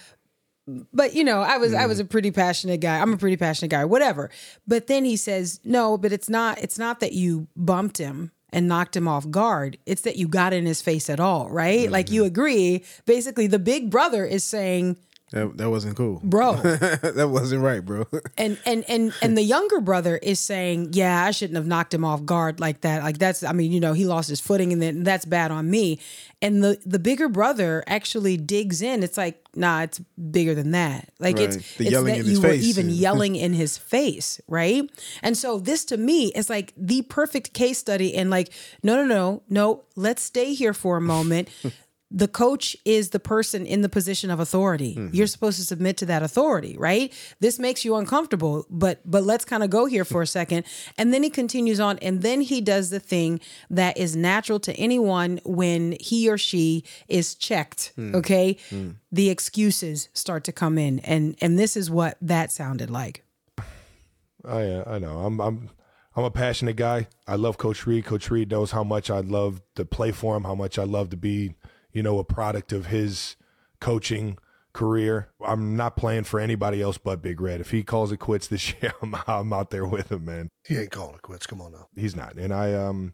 But 0.94 1.14
you 1.14 1.26
know, 1.26 1.42
I 1.42 1.58
was 1.58 1.74
I 1.74 1.88
was 1.88 1.98
mm-hmm. 1.98 2.06
a 2.06 2.10
pretty 2.10 2.32
passionate 2.32 2.80
guy. 2.80 3.00
I'm 3.00 3.12
a 3.12 3.18
pretty 3.18 3.36
passionate 3.36 3.70
guy, 3.70 3.84
whatever. 3.84 4.30
But 4.66 4.88
then 4.88 5.04
he 5.04 5.18
says, 5.18 5.60
"No, 5.66 5.98
but 5.98 6.14
it's 6.14 6.30
not 6.30 6.58
it's 6.58 6.80
not 6.80 7.02
that 7.02 7.12
you 7.12 7.48
bumped 7.58 7.98
him 7.98 8.32
and 8.54 8.68
knocked 8.68 8.96
him 8.96 9.08
off 9.08 9.30
guard. 9.30 9.78
It's 9.86 10.04
that 10.04 10.16
you 10.16 10.28
got 10.28 10.54
in 10.54 10.66
his 10.66 10.82
face 10.82 11.10
at 11.10 11.20
all, 11.20 11.50
right? 11.50 11.92
Like 11.92 12.12
you 12.12 12.22
mm-hmm. 12.22 12.28
agree. 12.28 12.86
Basically, 13.06 13.48
the 13.48 13.60
big 13.60 13.90
brother 13.90 14.24
is 14.24 14.44
saying, 14.46 14.96
that, 15.34 15.58
that 15.58 15.70
wasn't 15.70 15.98
cool. 15.98 16.22
"Bro, 16.24 16.54
that 16.62 17.30
wasn't 17.32 17.62
right, 17.64 17.84
bro. 17.84 18.06
and 18.38 18.58
and 18.66 18.86
and 18.88 19.14
and 19.22 19.38
the 19.38 19.42
younger 19.44 19.82
brother 19.82 20.18
is 20.18 20.40
saying, 20.40 20.90
"Yeah, 20.94 21.26
I 21.26 21.32
shouldn't 21.32 21.58
have 21.58 21.68
knocked 21.68 21.94
him 21.94 22.06
off 22.06 22.24
guard 22.24 22.60
like 22.60 22.82
that. 22.82 23.04
Like 23.04 23.18
that's, 23.18 23.44
I 23.44 23.52
mean, 23.52 23.72
you 23.72 23.80
know, 23.80 23.94
he 23.94 24.06
lost 24.06 24.30
his 24.30 24.40
footing, 24.40 24.72
and 24.72 24.82
then 24.82 25.04
that's 25.04 25.26
bad 25.26 25.52
on 25.52 25.70
me." 25.70 26.00
And 26.42 26.64
the 26.64 26.78
the 26.86 27.00
bigger 27.00 27.30
brother 27.30 27.84
actually 27.88 28.38
digs 28.38 28.82
in. 28.82 29.02
It's 29.02 29.18
like, 29.18 29.40
nah, 29.56 29.82
it's 29.84 30.00
bigger 30.32 30.54
than 30.54 30.72
that. 30.72 31.10
Like 31.20 31.38
Right. 31.38 31.46
it's 31.46 31.78
The 31.78 31.84
it's 31.86 31.92
yelling 31.92 32.14
that 32.14 32.20
in 32.20 32.26
his 32.26 32.34
you 32.34 32.42
were 32.42 32.50
face. 32.50 32.64
even 32.66 32.90
yelling 33.06 33.36
in 33.36 33.54
his 33.54 33.78
face, 33.78 34.42
right? 34.48 34.84
And 35.22 35.38
so 35.38 35.58
this 35.58 35.86
to 35.86 35.98
me 35.98 36.28
is 36.36 36.50
like 36.50 36.74
the 36.78 37.02
perfect 37.04 37.54
case 37.54 37.78
study. 37.80 38.14
And 38.14 38.30
like, 38.30 38.52
no, 38.84 38.96
no, 38.98 39.06
no, 39.06 39.42
no. 39.50 39.84
Let's 39.96 40.22
stay 40.22 40.54
here 40.54 40.74
for 40.74 40.98
a 40.98 41.02
moment. 41.02 41.48
The 42.16 42.28
coach 42.28 42.78
is 42.86 43.10
the 43.10 43.20
person 43.20 43.66
in 43.66 43.82
the 43.82 43.90
position 43.90 44.30
of 44.30 44.40
authority. 44.40 44.96
Mm-hmm. 44.96 45.16
You're 45.16 45.26
supposed 45.28 45.58
to 45.58 45.64
submit 45.66 45.98
to 45.98 46.06
that 46.06 46.22
authority, 46.22 46.78
right? 46.78 47.12
This 47.40 47.58
makes 47.58 47.84
you 47.84 47.96
uncomfortable, 47.96 48.68
but 48.70 49.02
but 49.04 49.24
let's 49.24 49.46
kind 49.46 49.64
of 49.64 49.72
go 49.72 49.88
here 49.88 50.06
for 50.06 50.22
a 50.22 50.28
second. 50.28 50.66
And 50.98 51.12
then 51.12 51.24
he 51.24 51.32
continues 51.32 51.80
on 51.80 51.98
and 52.00 52.22
then 52.22 52.42
he 52.42 52.62
does 52.62 52.92
the 52.92 53.00
thing 53.00 53.40
that 53.72 53.98
is 53.98 54.16
natural 54.16 54.60
to 54.62 54.74
anyone 54.76 55.40
when 55.44 55.98
he 56.00 56.30
or 56.30 56.38
she 56.38 56.84
is 57.08 57.34
checked, 57.34 57.92
Hmm. 57.96 58.16
okay? 58.16 58.58
The 59.12 59.30
excuses 59.32 60.10
start 60.14 60.44
to 60.44 60.52
come 60.52 60.78
in 60.78 61.00
and 61.00 61.36
and 61.42 61.58
this 61.58 61.76
is 61.76 61.90
what 61.90 62.18
that 62.22 62.52
sounded 62.52 62.90
like. 62.92 63.24
I, 64.46 64.62
uh, 64.66 64.84
I 64.88 65.00
know. 65.00 65.20
I'm, 65.20 65.40
I'm, 65.40 65.70
I'm 66.16 66.24
a 66.26 66.32
passionate 66.32 66.76
guy. 66.76 67.08
I 67.28 67.36
love 67.36 67.58
Coach 67.58 67.88
Reid. 67.88 68.06
Coach 68.06 68.30
Reid 68.30 68.52
knows 68.52 68.72
how 68.72 68.84
much 68.84 69.10
I 69.10 69.22
love 69.22 69.62
to 69.76 69.86
play 69.86 70.12
for 70.12 70.36
him, 70.36 70.44
how 70.44 70.54
much 70.56 70.78
I 70.78 70.84
love 70.84 71.10
to 71.12 71.18
be, 71.18 71.56
you 71.94 72.04
know, 72.04 72.20
a 72.20 72.24
product 72.24 72.74
of 72.74 72.88
his 72.88 73.36
coaching 73.80 74.38
career. 74.74 75.30
I'm 75.46 75.78
not 75.78 75.96
playing 75.96 76.24
for 76.24 76.40
anybody 76.40 76.82
else 76.82 76.98
but 76.98 77.22
Big 77.22 77.40
Red. 77.40 77.62
If 77.62 77.72
he 77.72 77.84
calls 77.84 78.12
it 78.12 78.18
quits 78.18 78.48
this 78.48 78.74
year, 78.82 78.94
I'm, 79.02 79.16
I'm 79.28 79.54
out 79.54 79.70
there 79.70 79.86
with 79.86 80.12
him, 80.12 80.26
man. 80.26 80.50
He 80.66 80.78
ain't 80.78 80.92
calling 80.92 81.16
it 81.16 81.22
quits. 81.22 81.48
Come 81.48 81.62
on 81.62 81.72
now. 81.72 81.88
He's 81.96 82.16
not. 82.16 82.36
And 82.36 82.54
I, 82.54 82.74
um, 82.74 83.14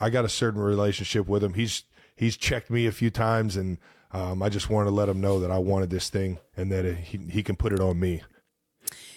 I 0.00 0.10
got 0.10 0.24
a 0.24 0.30
certain 0.30 0.60
relationship 0.60 1.28
with 1.28 1.44
him. 1.44 1.54
He's, 1.54 1.84
he's 2.16 2.36
checked 2.36 2.70
me 2.70 2.86
a 2.86 2.92
few 2.92 3.10
times 3.10 3.56
and, 3.56 3.78
um, 4.12 4.42
I 4.42 4.48
just 4.48 4.70
wanted 4.70 4.90
to 4.90 4.96
let 4.96 5.08
him 5.08 5.20
know 5.20 5.40
that 5.40 5.50
I 5.50 5.58
wanted 5.58 5.90
this 5.90 6.08
thing 6.08 6.38
and 6.56 6.72
that 6.72 6.86
he, 6.86 7.18
he 7.28 7.42
can 7.42 7.56
put 7.56 7.72
it 7.72 7.80
on 7.80 8.00
me. 8.00 8.22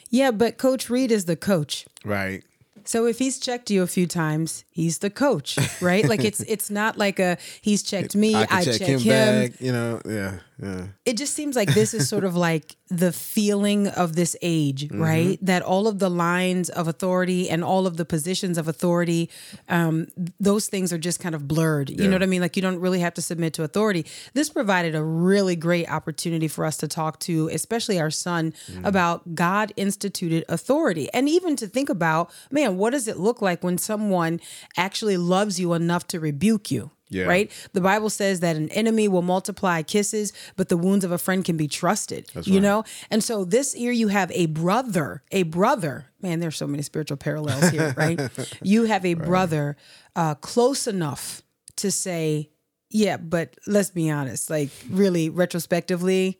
Yeah, 0.10 0.32
but 0.32 0.58
Coach 0.58 0.90
Reid 0.90 1.12
is 1.12 1.26
the 1.26 1.36
coach. 1.36 1.86
Right. 2.04 2.44
So 2.90 3.06
if 3.06 3.20
he's 3.20 3.38
checked 3.38 3.70
you 3.70 3.84
a 3.84 3.88
few 3.88 4.08
times, 4.08 4.66
he's 4.72 4.98
the 4.98 5.12
coach, 5.12 5.58
right? 5.82 6.06
like 6.10 6.24
it's 6.30 6.42
it's 6.54 6.70
not 6.72 6.98
like 6.98 7.20
a 7.20 7.38
he's 7.62 7.84
checked 7.84 8.16
me, 8.16 8.34
I, 8.34 8.48
I 8.50 8.64
check, 8.66 8.80
check 8.80 8.88
him, 8.88 9.00
him. 9.00 9.10
back. 9.50 9.62
You 9.62 9.72
know. 9.72 10.02
Yeah. 10.06 10.40
Yeah. 10.62 10.88
It 11.06 11.16
just 11.16 11.34
seems 11.36 11.56
like 11.56 11.74
this 11.74 11.94
is 11.94 12.10
sort 12.10 12.26
of 12.26 12.36
like 12.36 12.76
the 12.90 13.14
feeling 13.14 13.88
of 13.88 14.16
this 14.16 14.36
age, 14.42 14.88
Mm-hmm. 14.90 15.02
right? 15.02 15.38
That 15.42 15.62
all 15.62 15.88
of 15.88 16.00
the 16.00 16.10
lines 16.10 16.68
of 16.70 16.88
authority 16.90 17.50
and 17.50 17.64
all 17.64 17.88
of 17.88 17.96
the 17.96 18.04
positions 18.04 18.58
of 18.58 18.68
authority, 18.68 19.30
um, 19.70 20.08
those 20.40 20.68
things 20.68 20.92
are 20.92 20.98
just 20.98 21.20
kind 21.22 21.34
of 21.36 21.48
blurred. 21.48 21.90
You 21.90 22.08
know 22.10 22.16
what 22.16 22.24
I 22.24 22.26
mean? 22.26 22.42
Like 22.42 22.56
you 22.58 22.62
don't 22.62 22.80
really 22.80 23.00
have 23.00 23.14
to 23.14 23.22
submit 23.22 23.54
to 23.54 23.64
authority. 23.64 24.06
This 24.34 24.50
provided 24.50 24.96
a 24.96 25.04
really 25.04 25.56
great 25.56 25.90
opportunity 25.90 26.50
for 26.50 26.66
us 26.66 26.76
to 26.78 26.88
talk 26.90 27.20
to, 27.22 27.48
especially 27.54 28.00
our 28.00 28.12
son, 28.12 28.52
Mm-hmm. 28.70 28.86
about 28.86 29.36
God 29.36 29.72
instituted 29.78 30.44
authority, 30.50 31.08
and 31.14 31.30
even 31.30 31.56
to 31.58 31.68
think 31.68 31.90
about, 31.90 32.32
man, 32.52 32.78
what 32.80 32.92
does 32.92 33.08
it 33.08 33.18
look 33.18 33.42
like 33.42 33.64
when 33.64 33.78
someone 33.78 34.40
actually 34.78 35.18
loves 35.18 35.60
you 35.60 35.74
enough 35.74 36.08
to 36.08 36.20
rebuke 36.20 36.72
you? 36.72 36.92
Yeah. 37.12 37.26
Right? 37.26 37.52
The 37.74 37.82
Bible 37.82 38.12
says 38.12 38.40
that 38.42 38.56
an 38.56 38.70
enemy 38.70 39.08
will 39.08 39.24
multiply 39.24 39.82
kisses, 39.82 40.32
but 40.56 40.70
the 40.70 40.78
wounds 40.78 41.04
of 41.04 41.12
a 41.12 41.18
friend 41.18 41.44
can 41.44 41.58
be 41.58 41.68
trusted. 41.68 42.30
you 42.44 42.56
right. 42.56 42.62
know? 42.62 42.84
And 43.10 43.24
so 43.24 43.46
this 43.46 43.76
year 43.76 43.92
you 43.92 44.10
have 44.10 44.32
a 44.32 44.46
brother, 44.46 45.24
a 45.32 45.44
brother. 45.44 46.06
Man, 46.22 46.40
there's 46.40 46.56
so 46.56 46.68
many 46.68 46.84
spiritual 46.84 47.18
parallels 47.18 47.70
here, 47.70 47.94
right? 47.98 48.20
You 48.62 48.84
have 48.84 49.06
a 49.06 49.16
brother 49.16 49.76
uh, 50.16 50.36
close 50.36 50.86
enough 50.86 51.42
to 51.78 51.92
say, 51.92 52.52
yeah, 52.92 53.18
but 53.18 53.56
let's 53.66 53.90
be 53.90 54.10
honest, 54.12 54.50
like 54.50 54.70
really 54.90 55.30
retrospectively, 55.30 56.40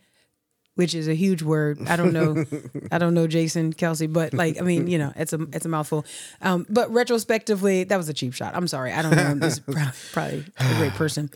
which 0.80 0.96
is 0.96 1.10
a 1.10 1.14
huge 1.14 1.42
word. 1.44 1.78
I 1.88 1.98
don't 1.98 2.14
know, 2.14 2.46
I 2.92 2.98
don't 2.98 3.14
know 3.14 3.28
Jason 3.28 3.74
Kelce, 3.74 4.12
but 4.12 4.34
like, 4.34 4.58
I 4.58 4.62
mean, 4.64 4.88
you 4.88 4.98
know, 4.98 5.12
it's 5.18 5.34
a 5.34 5.42
it's 5.52 5.66
a 5.66 5.70
mouthful. 5.70 6.06
Um, 6.42 6.66
but 6.70 6.90
retrospectively, 6.90 7.84
that 7.84 7.98
was 7.98 8.08
a 8.08 8.14
cheap 8.14 8.34
shot. 8.34 8.56
I'm 8.56 8.66
sorry, 8.68 8.94
I 8.94 9.02
don't 9.02 9.14
know. 9.16 9.24
him. 9.24 9.42
He's 9.42 9.60
pro- 9.76 9.92
probably 10.14 10.46
a 10.58 10.76
great 10.78 10.94
person. 10.94 11.30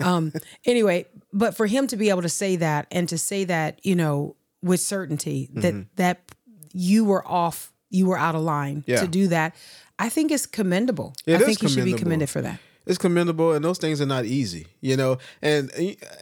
Um, 0.00 0.32
anyway, 0.64 1.06
but 1.32 1.56
for 1.56 1.66
him 1.66 1.86
to 1.86 1.96
be 1.96 2.10
able 2.10 2.22
to 2.22 2.28
say 2.28 2.56
that 2.56 2.88
and 2.90 3.08
to 3.08 3.16
say 3.18 3.44
that, 3.44 3.78
you 3.86 3.94
know, 3.94 4.34
with 4.62 4.80
certainty 4.80 5.48
that 5.54 5.74
that 5.96 6.18
you 6.72 7.04
were 7.04 7.26
off, 7.26 7.72
you 7.90 8.06
were 8.06 8.18
out 8.18 8.34
of 8.34 8.42
line 8.42 8.82
Yeah. 8.86 9.00
to 9.00 9.06
do 9.06 9.28
that, 9.28 9.54
I 9.98 10.08
think 10.08 10.32
is 10.32 10.44
commendable. 10.46 11.14
It 11.24 11.36
I 11.40 11.44
think 11.44 11.60
he 11.60 11.68
should 11.68 11.84
be 11.84 11.92
commended 11.94 12.28
for 12.28 12.42
that. 12.42 12.58
It's 12.88 12.98
commendable 12.98 13.52
and 13.52 13.64
those 13.64 13.78
things 13.78 14.00
are 14.00 14.06
not 14.06 14.24
easy 14.24 14.66
you 14.80 14.96
know? 14.96 15.18
And, 15.42 15.70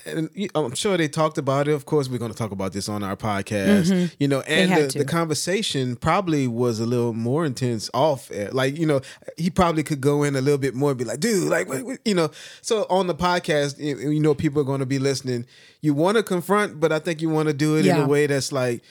and 0.05 0.51
i'm 0.55 0.75
sure 0.75 0.97
they 0.97 1.09
talked 1.09 1.39
about 1.39 1.69
it. 1.69 1.73
Of 1.73 1.87
course 1.87 2.09
we're 2.09 2.19
going 2.19 2.33
to 2.33 2.37
talk 2.37 2.51
about 2.51 2.73
this 2.73 2.89
on 2.89 3.03
our 3.03 3.17
podcast 3.17 3.91
mm-hmm. 3.91 4.15
you 4.19 4.29
know? 4.29 4.41
And 4.41 4.91
the, 4.91 4.99
the 4.99 5.05
conversation 5.05 5.97
probably 5.97 6.47
was 6.47 6.81
a 6.81 6.87
little 6.87 7.13
more 7.13 7.47
intense 7.47 7.89
off 7.95 8.31
air. 8.33 8.51
like 8.53 8.77
you 8.77 8.87
know 8.87 9.01
he 9.37 9.51
probably 9.51 9.83
could 9.83 10.01
go 10.01 10.23
in 10.23 10.37
a 10.37 10.41
little 10.41 10.59
bit 10.59 10.75
more 10.75 10.91
and 10.91 10.99
be 10.99 11.05
like 11.05 11.21
dude 11.21 11.49
like 11.49 11.69
what- 11.69 11.85
what- 11.85 11.99
you 12.05 12.15
know? 12.15 12.31
So 12.61 12.87
on 12.91 13.07
the 13.07 13.15
podcast 13.15 13.79
you 13.79 14.21
know 14.21 14.35
people 14.35 14.61
are 14.61 14.65
going 14.65 14.81
to 14.81 14.87
be 14.87 14.99
listening. 14.99 15.47
You 15.81 15.95
want 15.95 16.17
to 16.17 16.23
confront 16.23 16.81
but 16.81 16.93
i 16.93 16.99
think 16.99 17.23
you 17.23 17.29
want 17.31 17.49
to 17.49 17.55
do 17.55 17.77
it 17.77 17.87
in 17.87 17.97
a 17.97 18.07
way 18.07 18.27
that's 18.27 18.53
like 18.53 18.83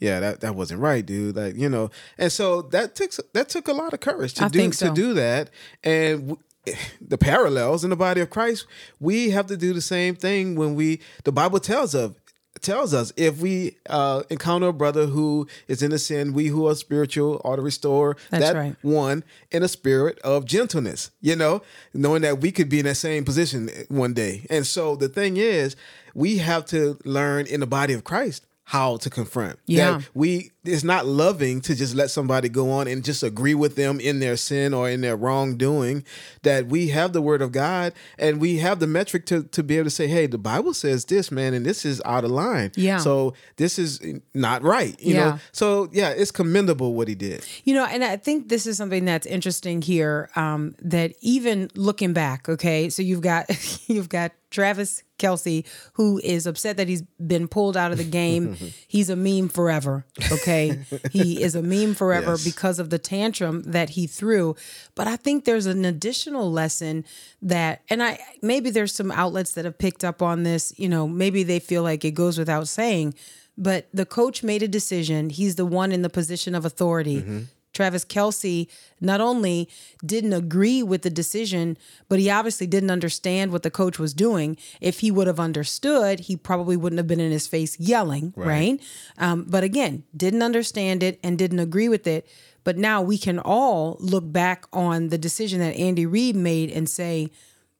yeah, 0.00 0.18
that, 0.20 0.40
that 0.40 0.56
wasn't 0.56 0.80
right, 0.80 1.04
dude. 1.04 1.36
Like 1.36 1.56
you 1.56 1.68
know, 1.68 1.90
and 2.18 2.30
so 2.32 2.62
that 2.62 2.94
took 2.94 3.12
that 3.32 3.48
took 3.48 3.68
a 3.68 3.72
lot 3.72 3.92
of 3.92 4.00
courage 4.00 4.34
to 4.34 4.44
I 4.44 4.48
do 4.48 4.58
think 4.58 4.74
so. 4.74 4.88
to 4.88 4.94
do 4.94 5.14
that, 5.14 5.50
and 5.84 6.36
the 7.00 7.18
parallels 7.18 7.84
in 7.84 7.90
the 7.90 7.96
body 7.96 8.20
of 8.20 8.30
Christ, 8.30 8.66
we 9.00 9.30
have 9.30 9.46
to 9.46 9.56
do 9.56 9.72
the 9.72 9.80
same 9.80 10.14
thing 10.14 10.56
when 10.56 10.74
we. 10.74 11.00
The 11.24 11.32
Bible 11.32 11.60
tells 11.60 11.94
of 11.94 12.16
tells 12.60 12.94
us 12.94 13.12
if 13.16 13.40
we 13.40 13.76
uh, 13.90 14.22
encounter 14.30 14.68
a 14.68 14.72
brother 14.72 15.06
who 15.06 15.46
is 15.68 15.82
in 15.82 15.92
a 15.92 15.98
sin, 15.98 16.32
we 16.32 16.46
who 16.46 16.66
are 16.66 16.74
spiritual 16.74 17.40
ought 17.44 17.56
to 17.56 17.62
restore 17.62 18.16
That's 18.30 18.44
that 18.44 18.56
right. 18.56 18.76
one 18.82 19.24
in 19.50 19.62
a 19.62 19.68
spirit 19.68 20.18
of 20.20 20.44
gentleness. 20.46 21.10
You 21.20 21.36
know, 21.36 21.62
knowing 21.92 22.22
that 22.22 22.40
we 22.40 22.52
could 22.52 22.68
be 22.68 22.78
in 22.78 22.86
that 22.86 22.96
same 22.96 23.24
position 23.24 23.70
one 23.88 24.14
day, 24.14 24.46
and 24.50 24.66
so 24.66 24.96
the 24.96 25.08
thing 25.08 25.36
is, 25.36 25.76
we 26.14 26.38
have 26.38 26.64
to 26.66 26.98
learn 27.04 27.46
in 27.46 27.60
the 27.60 27.66
body 27.66 27.92
of 27.92 28.04
Christ 28.04 28.46
how 28.66 28.96
to 28.96 29.10
confront. 29.10 29.58
Yeah. 29.66 29.98
That 29.98 30.08
we 30.14 30.50
it's 30.64 30.82
not 30.82 31.04
loving 31.04 31.60
to 31.60 31.74
just 31.74 31.94
let 31.94 32.10
somebody 32.10 32.48
go 32.48 32.70
on 32.70 32.88
and 32.88 33.04
just 33.04 33.22
agree 33.22 33.54
with 33.54 33.76
them 33.76 34.00
in 34.00 34.20
their 34.20 34.38
sin 34.38 34.72
or 34.72 34.88
in 34.88 35.02
their 35.02 35.14
wrongdoing. 35.16 36.02
That 36.42 36.68
we 36.68 36.88
have 36.88 37.12
the 37.12 37.20
word 37.20 37.42
of 37.42 37.52
God 37.52 37.92
and 38.18 38.40
we 38.40 38.56
have 38.58 38.80
the 38.80 38.86
metric 38.86 39.26
to 39.26 39.42
to 39.42 39.62
be 39.62 39.76
able 39.76 39.84
to 39.84 39.90
say, 39.90 40.06
hey, 40.06 40.26
the 40.26 40.38
Bible 40.38 40.72
says 40.72 41.04
this, 41.04 41.30
man, 41.30 41.52
and 41.52 41.66
this 41.66 41.84
is 41.84 42.00
out 42.06 42.24
of 42.24 42.30
line. 42.30 42.72
Yeah. 42.76 42.96
So 42.98 43.34
this 43.56 43.78
is 43.78 44.00
not 44.32 44.62
right. 44.62 44.98
You 44.98 45.14
Yeah. 45.14 45.24
know. 45.30 45.38
So 45.52 45.90
yeah, 45.92 46.10
it's 46.10 46.30
commendable 46.30 46.94
what 46.94 47.08
he 47.08 47.14
did. 47.14 47.44
You 47.64 47.74
know, 47.74 47.84
and 47.84 48.02
I 48.02 48.16
think 48.16 48.48
this 48.48 48.66
is 48.66 48.78
something 48.78 49.04
that's 49.04 49.26
interesting 49.26 49.82
here. 49.82 50.30
Um, 50.36 50.74
that 50.80 51.12
even 51.20 51.70
looking 51.74 52.14
back, 52.14 52.48
okay, 52.48 52.88
so 52.88 53.02
you've 53.02 53.20
got 53.20 53.44
you've 53.88 54.08
got 54.08 54.32
Travis 54.54 55.02
Kelce, 55.18 55.66
who 55.94 56.18
is 56.24 56.46
upset 56.46 56.76
that 56.78 56.88
he's 56.88 57.02
been 57.24 57.48
pulled 57.48 57.76
out 57.76 57.92
of 57.92 57.98
the 57.98 58.04
game. 58.04 58.56
he's 58.88 59.10
a 59.10 59.16
meme 59.16 59.48
forever. 59.48 60.06
Okay, 60.32 60.80
he 61.10 61.42
is 61.42 61.54
a 61.54 61.62
meme 61.62 61.94
forever 61.94 62.32
Yes. 62.32 62.44
because 62.44 62.78
of 62.78 62.88
the 62.90 62.98
tantrum 62.98 63.62
that 63.64 63.90
he 63.90 64.06
threw. 64.06 64.54
But 64.94 65.06
I 65.08 65.16
think 65.16 65.44
there's 65.44 65.66
an 65.66 65.84
additional 65.84 66.50
lesson 66.50 67.04
that, 67.42 67.82
and 67.90 68.02
I 68.02 68.18
maybe 68.42 68.70
there's 68.70 68.94
some 68.94 69.10
outlets 69.10 69.52
that 69.54 69.64
have 69.64 69.76
picked 69.78 70.04
up 70.04 70.22
on 70.22 70.42
this. 70.44 70.72
You 70.78 70.88
know, 70.88 71.06
maybe 71.06 71.42
they 71.42 71.58
feel 71.58 71.82
like 71.82 72.04
it 72.04 72.12
goes 72.12 72.38
without 72.38 72.68
saying, 72.68 73.14
but 73.58 73.86
the 73.92 74.06
coach 74.06 74.42
made 74.42 74.62
a 74.62 74.68
decision. 74.68 75.30
He's 75.30 75.56
the 75.56 75.66
one 75.66 75.92
in 75.92 76.02
the 76.02 76.10
position 76.10 76.54
of 76.54 76.64
authority. 76.64 77.18
Mm-hmm. 77.20 77.40
Travis 77.74 78.04
Kelce 78.04 78.68
not 79.00 79.20
only 79.20 79.68
didn't 80.04 80.32
agree 80.32 80.82
with 80.82 81.02
the 81.02 81.10
decision, 81.10 81.76
but 82.08 82.18
he 82.18 82.30
obviously 82.30 82.66
didn't 82.66 82.90
understand 82.90 83.52
what 83.52 83.62
the 83.62 83.70
coach 83.70 83.98
was 83.98 84.14
doing. 84.14 84.56
If 84.80 85.00
he 85.00 85.10
would 85.10 85.26
have 85.26 85.40
understood, 85.40 86.20
he 86.20 86.36
probably 86.36 86.76
wouldn't 86.76 86.98
have 86.98 87.08
been 87.08 87.20
in 87.20 87.32
his 87.32 87.46
face 87.46 87.78
yelling, 87.78 88.32
right? 88.36 88.80
Um, 89.18 89.44
but 89.48 89.64
again, 89.64 90.04
didn't 90.16 90.42
understand 90.42 91.02
it 91.02 91.20
and 91.22 91.36
didn't 91.36 91.58
agree 91.58 91.88
with 91.88 92.06
it. 92.06 92.26
But 92.62 92.78
now 92.78 93.02
we 93.02 93.18
can 93.18 93.38
all 93.38 93.98
look 94.00 94.32
back 94.32 94.64
on 94.72 95.08
the 95.08 95.18
decision 95.18 95.60
that 95.60 95.76
Andy 95.76 96.06
Reid 96.06 96.34
made 96.34 96.70
and 96.70 96.88
say, 96.88 97.30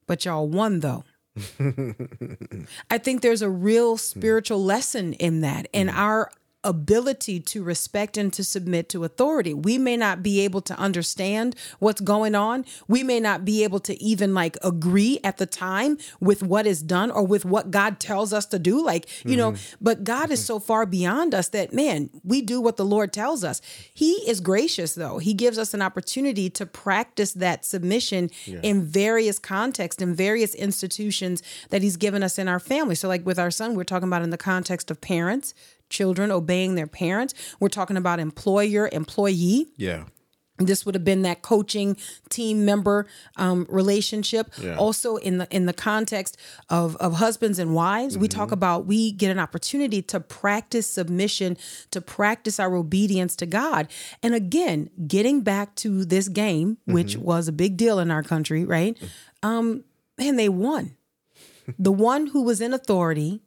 but 0.07 0.25
y'all 0.27 0.47
won 0.47 0.81
though. 0.81 1.05
I 2.91 2.99
think 2.99 3.23
there's 3.23 3.43
a 3.43 3.51
real 3.51 3.97
spiritual 3.97 4.63
lesson 4.63 5.15
in 5.15 5.41
that 5.41 5.67
and 5.75 5.91
our 5.91 6.31
ability 6.65 7.41
to 7.41 7.63
respect 7.63 8.17
and 8.17 8.33
to 8.33 8.43
submit 8.43 8.89
to 8.91 9.05
authority. 9.05 9.55
We 9.55 9.79
may 9.79 9.97
not 9.97 10.23
be 10.23 10.41
able 10.41 10.61
to 10.63 10.77
understand 10.79 11.55
what's 11.79 12.01
going 12.01 12.35
on. 12.35 12.65
We 12.89 13.03
may 13.03 13.21
not 13.21 13.45
be 13.45 13.63
able 13.63 13.81
to 13.81 14.03
even 14.03 14.35
like 14.35 14.57
agree 14.63 15.21
at 15.23 15.37
the 15.37 15.47
time 15.47 15.99
with 16.21 16.43
what 16.43 16.67
is 16.67 16.83
done 16.83 17.11
or 17.11 17.27
with 17.27 17.45
what 17.45 17.71
God 17.71 18.01
tells 18.01 18.33
us 18.33 18.47
to 18.47 18.59
do. 18.59 18.85
Like, 18.85 19.07
you 19.25 19.37
know, 19.37 19.53
mm-hmm. 19.53 19.77
but 19.81 20.05
God 20.05 20.31
is 20.31 20.45
so 20.45 20.59
far 20.59 20.87
beyond 20.87 21.35
us 21.35 21.49
that, 21.49 21.73
man, 21.73 22.11
we 22.23 22.43
do 22.43 22.61
what 22.61 22.77
the 22.77 22.85
Lord 22.85 23.13
tells 23.13 23.45
us. 23.45 23.61
He 23.93 24.13
is 24.29 24.41
gracious, 24.41 24.95
though. 24.95 25.19
He 25.19 25.35
gives 25.35 25.59
us 25.59 25.75
an 25.75 25.83
opportunity 25.83 26.51
to 26.51 26.67
practice 26.67 27.33
that 27.33 27.65
submission 27.65 28.31
in 28.47 28.83
various 28.83 29.39
contexts, 29.39 30.03
in 30.03 30.15
various 30.15 30.55
institutions 30.55 31.43
that 31.71 31.83
He's 31.83 31.97
given 31.97 32.23
us 32.23 32.39
in 32.39 32.49
our 32.49 32.61
family. 32.61 32.95
So, 32.95 33.09
like 33.09 33.27
with 33.27 33.39
our 33.39 33.51
son, 33.51 33.75
we're 33.75 33.85
talking 33.85 34.09
about 34.09 34.23
in 34.23 34.31
the 34.31 34.39
context 34.39 34.91
of 34.91 35.01
parents, 35.01 35.55
children 35.95 36.31
obeying 36.31 36.75
their 36.75 36.87
parents. 36.89 37.33
We're 37.61 37.69
talking 37.79 37.97
about 37.97 38.19
employer, 38.19 38.89
employee. 38.93 39.69
Yeah. 39.77 40.05
this 40.59 40.85
would 40.87 40.95
have 40.95 41.05
been 41.05 41.23
that 41.23 41.43
coaching 41.43 41.97
team 42.31 42.65
member 42.65 43.07
um, 43.37 43.67
relationship. 43.69 44.47
Yeah. 44.63 44.77
also 44.77 45.17
in 45.17 45.39
the 45.39 45.47
in 45.51 45.67
the 45.67 45.73
context 45.73 46.37
of 46.69 46.95
of 46.97 47.11
husbands 47.15 47.59
and 47.59 47.75
wives 47.75 48.17
we 48.17 48.29
talk 48.29 48.51
about 48.53 48.87
we 48.87 49.11
get 49.23 49.31
an 49.37 49.41
opportunity 49.47 50.01
to 50.13 50.21
practice 50.21 50.87
submission 50.99 51.57
to 51.91 52.01
practice 52.01 52.57
our 52.61 52.73
obedience 52.77 53.35
to 53.37 53.47
god. 53.47 53.89
And 54.23 54.33
again 54.35 54.91
getting 55.17 55.43
back 55.43 55.75
to 55.85 56.05
this 56.15 56.29
game 56.29 56.79
which 56.97 57.17
was 57.17 57.49
a 57.49 57.53
big 57.53 57.77
deal 57.77 57.99
in 57.99 58.11
our 58.11 58.23
country 58.23 58.65
right? 58.65 58.95
Um 59.43 59.67
man 60.19 60.37
they 60.37 60.49
won. 60.49 60.97
The 61.87 61.93
one 62.13 62.29
who 62.33 62.43
was 62.45 62.61
in 62.61 62.73
authority 62.75 63.41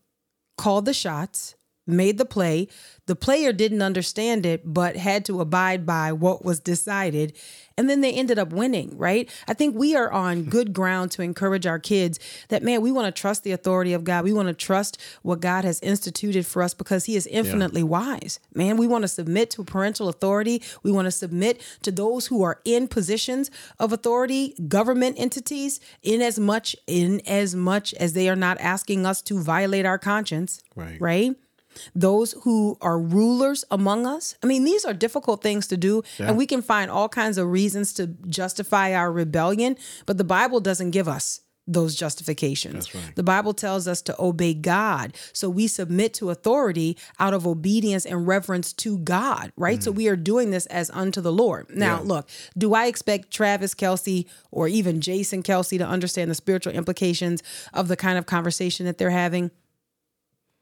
called 0.57 0.85
the 0.85 0.93
shots, 0.93 1.55
made 1.87 2.17
the 2.17 2.25
play. 2.25 2.67
The 3.05 3.15
player 3.15 3.53
didn't 3.53 3.81
understand 3.81 4.45
it, 4.45 4.61
but 4.73 4.97
had 4.97 5.23
to 5.25 5.39
abide 5.39 5.85
by 5.85 6.11
what 6.11 6.43
was 6.43 6.59
decided. 6.59 7.33
And 7.77 7.89
then 7.89 8.01
they 8.01 8.11
ended 8.11 8.39
up 8.39 8.51
winning, 8.51 8.97
right? 8.97 9.29
I 9.47 9.53
think 9.53 9.75
we 9.75 9.95
are 9.95 10.11
on 10.11 10.43
hmm. 10.43 10.49
good 10.49 10.73
ground 10.73 11.11
to 11.11 11.21
encourage 11.21 11.65
our 11.65 11.79
kids 11.79 12.19
that, 12.49 12.63
man, 12.63 12.81
we 12.81 12.91
want 12.91 13.13
to 13.13 13.21
trust 13.21 13.43
the 13.43 13.51
authority 13.51 13.93
of 13.93 14.03
God. 14.03 14.23
We 14.23 14.33
want 14.33 14.47
to 14.47 14.53
trust 14.53 14.99
what 15.21 15.39
God 15.39 15.63
has 15.63 15.79
instituted 15.81 16.45
for 16.45 16.61
us 16.63 16.73
because 16.73 17.05
He 17.05 17.15
is 17.15 17.27
infinitely 17.27 17.83
wise. 17.83 18.39
Man, 18.53 18.77
we 18.77 18.87
want 18.87 19.03
to 19.03 19.07
submit 19.07 19.51
to 19.51 19.63
parental 19.63 20.09
authority. 20.09 20.61
We 20.83 20.91
want 20.91 21.05
to 21.05 21.11
submit 21.11 21.61
to 21.83 21.91
those 21.91 22.27
who 22.27 22.43
are 22.43 22.59
in 22.65 22.87
positions 22.87 23.51
of 23.79 23.93
authority, 23.93 24.55
government 24.67 25.17
entities, 25.19 25.79
in 26.01 26.21
as 26.21 26.39
much 26.39 26.75
in 26.87 27.21
as 27.27 27.55
much 27.55 27.93
as 27.93 28.13
they 28.13 28.27
are 28.27 28.35
not 28.35 28.59
asking 28.59 29.05
us 29.05 29.21
to 29.23 29.39
violate 29.39 29.85
our 29.85 29.99
conscience 29.99 30.61
Right. 30.75 31.01
right? 31.01 31.35
Those 31.95 32.33
who 32.43 32.77
are 32.81 32.99
rulers 32.99 33.65
among 33.71 34.05
us. 34.05 34.35
I 34.43 34.47
mean, 34.47 34.63
these 34.63 34.85
are 34.85 34.93
difficult 34.93 35.41
things 35.41 35.67
to 35.67 35.77
do, 35.77 36.03
and 36.19 36.37
we 36.37 36.45
can 36.45 36.61
find 36.61 36.91
all 36.91 37.09
kinds 37.09 37.37
of 37.37 37.47
reasons 37.47 37.93
to 37.93 38.07
justify 38.27 38.93
our 38.93 39.11
rebellion, 39.11 39.77
but 40.05 40.17
the 40.17 40.23
Bible 40.23 40.59
doesn't 40.59 40.91
give 40.91 41.07
us 41.07 41.41
those 41.67 41.95
justifications. 41.95 42.89
The 43.15 43.23
Bible 43.23 43.53
tells 43.53 43.87
us 43.87 44.01
to 44.03 44.15
obey 44.17 44.53
God. 44.53 45.13
So 45.33 45.49
we 45.49 45.67
submit 45.67 46.13
to 46.15 46.29
authority 46.29 46.97
out 47.19 47.33
of 47.33 47.45
obedience 47.45 48.05
and 48.05 48.25
reverence 48.25 48.71
to 48.73 48.97
God, 48.99 49.51
right? 49.57 49.83
So 49.83 49.91
mm. 49.91 49.95
we 49.95 50.07
are 50.07 50.15
doing 50.15 50.51
this 50.51 50.65
as 50.67 50.89
unto 50.91 51.19
the 51.19 51.31
Lord. 51.31 51.67
Now, 51.75 51.97
Yeah. 51.97 52.07
look, 52.07 52.29
do 52.57 52.73
I 52.73 52.85
expect 52.85 53.31
Travis 53.31 53.75
Kelce 53.75 54.25
or 54.49 54.69
even 54.69 55.01
Jason 55.01 55.43
Kelce 55.43 55.77
to 55.77 55.85
understand 55.85 56.31
the 56.31 56.35
spiritual 56.35 56.71
implications 56.73 57.43
of 57.73 57.89
the 57.89 57.97
kind 57.97 58.17
of 58.17 58.25
conversation 58.25 58.85
that 58.85 58.97
they're 58.97 59.09
having? 59.09 59.51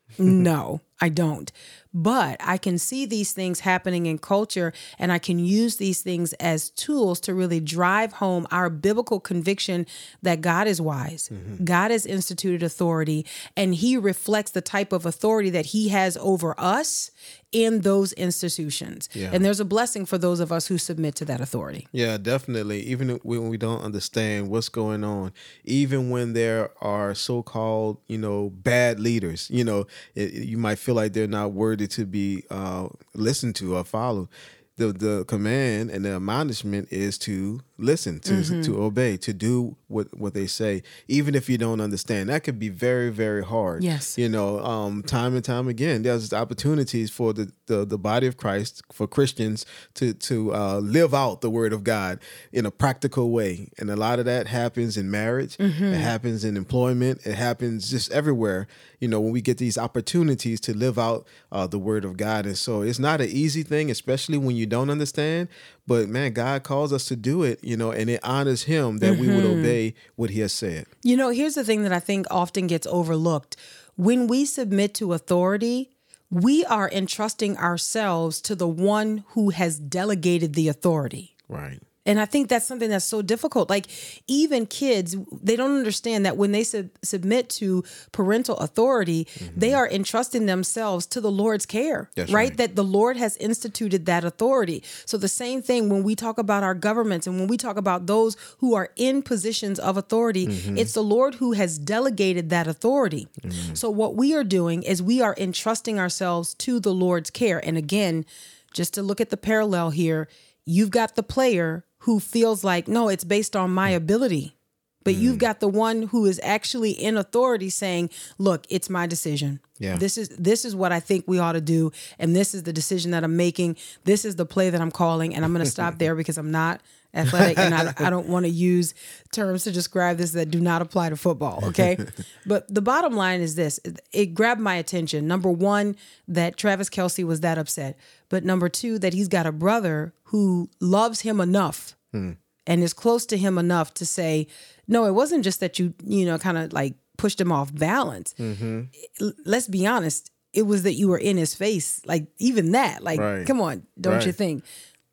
no, 0.18 0.82
I 1.02 1.10
don't. 1.10 1.52
But 1.94 2.38
I 2.42 2.58
can 2.58 2.78
see 2.78 3.06
these 3.06 3.32
things 3.32 3.62
happening 3.62 4.06
in 4.06 4.18
culture 4.18 4.74
and 5.00 5.14
I 5.14 5.18
can 5.18 5.40
use 5.40 5.78
these 5.78 6.02
things 6.02 6.34
as 6.34 6.70
tools 6.72 7.22
to 7.22 7.34
really 7.34 7.62
drive 7.62 8.14
home 8.14 8.46
our 8.52 8.70
biblical 8.70 9.22
conviction 9.22 9.86
that 10.22 10.42
God 10.42 10.68
is 10.68 10.82
wise. 10.82 11.30
Mm-hmm. 11.32 11.64
God 11.64 11.92
has 11.92 12.06
instituted 12.06 12.64
authority 12.64 13.26
and 13.56 13.76
he 13.76 13.96
reflects 13.96 14.52
the 14.52 14.62
type 14.62 14.92
of 14.92 15.06
authority 15.06 15.50
that 15.52 15.68
he 15.68 15.88
has 15.90 16.18
over 16.18 16.54
us 16.58 17.12
in 17.54 17.82
those 17.82 18.12
institutions. 18.14 19.08
Yeah. 19.14 19.30
And 19.32 19.46
there's 19.46 19.62
a 19.62 19.66
blessing 19.66 20.06
for 20.06 20.18
those 20.18 20.42
of 20.42 20.52
us 20.52 20.68
who 20.68 20.78
submit 20.78 21.16
to 21.16 21.26
that 21.26 21.40
authority. 21.40 21.88
Yeah, 21.94 22.18
definitely. 22.18 22.82
Even 22.82 23.12
when 23.24 23.48
we 23.48 23.56
don't 23.56 23.82
understand 23.82 24.50
what's 24.50 24.68
going 24.68 25.06
on, 25.06 25.32
even 25.64 26.10
when 26.10 26.34
there 26.34 26.72
are 26.82 27.16
so-called, 27.16 28.00
you 28.08 28.18
know, 28.18 28.50
bad 28.50 29.00
leaders, 29.00 29.50
you 29.50 29.64
know, 29.64 29.88
it, 30.16 30.34
you 30.34 30.58
might 30.58 30.80
feel 30.86 30.96
like 30.96 31.14
they're 31.14 31.28
not 31.28 31.52
worthy 31.52 31.88
to 31.88 32.06
be 32.06 32.44
uh, 32.52 32.88
listened 33.16 33.56
to 33.56 33.76
or 33.76 33.84
followed. 33.84 34.30
The 34.78 34.94
the 34.94 35.26
command 35.26 35.90
and 35.90 36.06
the 36.06 36.16
admonishment 36.16 36.90
is 36.92 37.18
to 37.20 37.62
listen, 37.78 38.20
to 38.22 38.34
Mm-hmm. 38.34 38.62
to 38.64 38.82
obey, 38.84 39.18
to 39.18 39.34
do 39.34 39.76
what 39.88 40.08
what 40.18 40.34
they 40.34 40.48
say, 40.48 40.84
even 41.08 41.36
if 41.36 41.50
you 41.50 41.58
don't 41.58 41.82
understand. 41.82 42.30
That 42.30 42.44
could 42.44 42.60
be 42.60 42.70
very 42.70 43.10
very 43.10 43.44
hard. 43.44 43.84
Yes. 43.84 44.18
you 44.18 44.30
know, 44.30 44.60
um, 44.60 45.04
time 45.04 45.36
and 45.36 45.44
time 45.44 45.68
again, 45.68 46.04
there's 46.04 46.32
opportunities 46.34 47.12
for 47.12 47.34
the, 47.34 47.52
the, 47.68 47.86
the 47.86 47.98
body 47.98 48.28
of 48.28 48.38
Christ, 48.38 48.82
for 48.92 49.08
Christians 49.08 49.66
to 49.96 50.14
to 50.14 50.54
uh, 50.54 50.80
live 50.80 51.14
out 51.14 51.42
the 51.42 51.50
word 51.50 51.74
of 51.74 51.84
God 51.84 52.20
in 52.52 52.66
a 52.66 52.72
practical 52.72 53.32
way, 53.32 53.70
and 53.78 53.90
a 53.90 53.96
lot 53.96 54.20
of 54.20 54.26
that 54.26 54.48
happens 54.48 54.98
in 54.98 55.10
marriage. 55.12 55.58
Mm-hmm. 55.58 55.84
It 55.86 56.02
happens 56.02 56.44
in 56.46 56.58
employment. 56.58 57.26
It 57.26 57.36
happens 57.36 57.90
just 57.90 58.12
everywhere. 58.12 58.68
You 59.00 59.08
know, 59.10 59.20
when 59.20 59.32
we 59.32 59.42
get 59.42 59.58
these 59.58 59.78
opportunities 59.78 60.60
to 60.62 60.74
live 60.76 60.98
out 60.98 61.28
uh, 61.52 61.68
the 61.68 61.78
word 61.80 62.06
of 62.06 62.18
God, 62.18 62.46
and 62.46 62.58
so 62.58 62.82
it's 62.82 63.00
not 63.00 63.22
an 63.22 63.30
easy 63.30 63.64
thing, 63.64 63.92
especially 63.92 64.38
when 64.38 64.56
you 64.56 64.66
don't 64.66 64.90
understand. 64.90 65.48
But 65.88 66.10
man, 66.10 66.34
God 66.34 66.64
calls 66.64 66.92
us 66.92 67.06
to 67.06 67.16
do 67.16 67.44
it. 67.44 67.64
You 67.64 67.78
know, 67.78 67.92
and 67.92 68.10
it 68.10 68.20
honors 68.24 68.64
Him 68.64 68.98
that 69.00 69.18
we 69.18 69.28
would 69.28 69.44
Mm-hmm. 69.44 69.60
obey 69.60 69.94
what 70.16 70.30
He 70.32 70.40
has 70.40 70.54
said. 70.54 70.86
You 71.04 71.16
know, 71.18 71.30
here's 71.30 71.56
the 71.56 71.64
thing 71.64 71.84
that 71.84 71.94
I 71.94 72.00
think 72.00 72.26
often 72.32 72.68
gets 72.68 72.88
overlooked. 72.88 73.56
When 73.96 74.28
we 74.28 74.46
submit 74.46 74.94
to 74.96 75.14
authority, 75.14 75.92
we 76.32 76.66
are 76.66 76.90
entrusting 76.90 77.58
ourselves 77.58 78.42
to 78.42 78.56
the 78.56 78.68
one 78.68 79.24
who 79.30 79.52
has 79.52 79.78
delegated 79.80 80.54
the 80.54 80.68
authority. 80.68 81.36
Right. 81.48 81.80
And 82.06 82.20
I 82.20 82.26
think 82.26 82.50
that's 82.50 82.68
something 82.68 82.90
that's 82.90 83.06
so 83.06 83.22
difficult. 83.22 83.70
Like 83.70 83.88
even 84.28 84.66
kids, 84.66 85.16
they 85.42 85.56
don't 85.56 85.76
understand 85.76 86.26
that 86.26 86.38
when 86.38 86.52
they 86.52 86.64
sub- 86.64 86.90
submit 87.04 87.50
to 87.52 87.84
parental 88.12 88.58
authority, 88.58 89.26
mm-hmm. 89.26 89.60
they 89.60 89.74
are 89.74 89.90
entrusting 89.90 90.46
themselves 90.46 91.08
to 91.08 91.22
the 91.22 91.32
Lord's 91.32 91.66
care, 91.66 92.12
right? 92.18 92.30
right. 92.30 92.58
That 92.58 92.76
the 92.76 92.84
Lord 92.84 93.18
has 93.18 93.38
instituted 93.38 94.06
that 94.06 94.24
authority. 94.24 94.84
So 95.06 95.18
the 95.18 95.28
same 95.28 95.62
thing 95.62 95.90
when 95.90 96.04
we 96.04 96.16
talk 96.16 96.38
about 96.38 96.64
our 96.64 96.76
governments 96.76 97.26
and 97.26 97.40
when 97.40 97.48
we 97.48 97.58
talk 97.58 97.78
about 97.78 98.06
those 98.06 98.38
who 98.60 98.76
are 98.76 98.90
in 98.96 99.24
positions 99.24 99.80
of 99.80 99.98
authority, 99.98 100.48
mm-hmm. 100.48 100.78
it's 100.78 100.94
the 100.94 101.04
Lord 101.04 101.36
who 101.36 101.54
has 101.54 101.80
delegated 101.80 102.50
that 102.52 102.68
authority. 102.68 103.28
Mm-hmm. 103.42 103.74
So 103.74 103.90
what 103.90 104.16
we 104.16 104.36
are 104.36 104.44
doing 104.44 104.84
is 104.84 105.02
we 105.02 105.22
are 105.22 105.36
entrusting 105.38 106.00
ourselves 106.00 106.54
to 106.56 106.80
the 106.80 106.94
Lord's 106.94 107.32
care. 107.32 107.64
And 107.66 107.78
again, 107.78 108.26
just 108.74 108.94
to 108.94 109.02
look 109.02 109.20
at 109.20 109.30
the 109.30 109.38
parallel 109.38 109.90
here, 109.90 110.28
you've 110.66 110.92
got 110.92 111.16
the 111.16 111.24
player 111.24 111.86
who 112.06 112.20
feels 112.20 112.64
like, 112.64 112.88
no, 112.88 113.10
it's 113.10 113.24
based 113.24 113.56
on 113.56 113.72
my 113.72 113.90
ability. 113.90 114.56
But 115.04 115.16
mm. 115.16 115.22
you've 115.22 115.40
got 115.40 115.60
the 115.60 115.68
one 115.68 116.04
who 116.04 116.26
is 116.26 116.40
actually 116.44 116.92
in 116.92 117.18
authority 117.18 117.72
saying, 117.72 118.12
look, 118.38 118.66
it's 118.70 118.92
my 118.92 119.08
decision. 119.08 119.60
Yeah. 119.80 119.98
This 119.98 120.16
is 120.16 120.30
this 120.30 120.66
is 120.66 120.76
what 120.76 120.92
I 120.92 121.00
think 121.00 121.26
we 121.28 121.40
ought 121.40 121.54
to 121.54 121.62
do. 121.62 121.92
And 122.20 122.36
this 122.36 122.54
is 122.54 122.62
the 122.62 122.74
decision 122.74 123.10
that 123.12 123.24
I'm 123.24 123.36
making. 123.36 123.78
This 124.04 124.24
is 124.24 124.36
the 124.36 124.46
play 124.46 124.70
that 124.70 124.80
I'm 124.80 124.92
calling. 124.92 125.34
And 125.34 125.44
I'm 125.44 125.52
gonna 125.52 125.66
stop 125.66 125.98
there 125.98 126.14
because 126.14 126.38
I'm 126.38 126.52
not 126.52 126.80
athletic 127.16 127.58
and 127.58 127.74
I, 127.74 127.94
I 128.06 128.10
don't 128.10 128.28
want 128.28 128.46
to 128.46 128.52
use 128.52 128.94
terms 129.32 129.64
to 129.64 129.72
describe 129.72 130.18
this 130.18 130.32
that 130.32 130.52
do 130.52 130.60
not 130.60 130.82
apply 130.82 131.10
to 131.10 131.16
football. 131.16 131.64
Okay. 131.66 131.98
but 132.46 132.72
the 132.74 132.82
bottom 132.82 133.16
line 133.16 133.42
is 133.42 133.56
this 133.56 133.80
it 134.12 134.34
grabbed 134.34 134.62
my 134.62 134.76
attention. 134.76 135.28
Number 135.28 135.50
one, 135.50 135.96
that 136.28 136.58
Travis 136.58 136.90
Kelce 136.90 137.24
was 137.24 137.42
that 137.42 137.58
upset. 137.58 137.98
But 138.30 138.44
number 138.44 138.70
two, 138.70 139.00
that 139.00 139.14
he's 139.14 139.28
got 139.28 139.46
a 139.46 139.52
brother 139.52 140.14
who 140.26 140.70
loves 140.80 141.22
him 141.22 141.40
enough 141.40 141.96
hmm. 142.12 142.32
and 142.68 142.84
is 142.84 142.94
close 142.94 143.26
to 143.28 143.38
him 143.38 143.58
enough 143.58 143.94
to 143.96 144.06
say, 144.06 144.48
no, 144.88 145.06
it 145.06 145.12
wasn't 145.12 145.44
just 145.44 145.60
that 145.60 145.80
you, 145.80 145.94
you 146.04 146.26
know, 146.26 146.38
kind 146.38 146.58
of 146.58 146.74
like 146.74 146.96
pushed 147.18 147.40
him 147.40 147.52
off 147.52 147.74
balance. 147.74 148.34
Mm-hmm. 148.38 148.82
L- 149.22 149.34
Let's 149.46 149.68
be 149.68 149.86
honest. 149.88 150.32
It 150.54 150.66
was 150.66 150.84
that 150.84 150.94
you 150.94 151.10
were 151.10 151.18
in 151.18 151.36
his 151.36 151.54
face. 151.54 152.02
Like 152.06 152.28
even 152.38 152.72
that, 152.72 153.04
like, 153.04 153.20
Right. 153.20 153.46
come 153.46 153.60
on, 153.60 153.84
don't 154.00 154.26
you 154.26 154.32
think? 154.32 154.64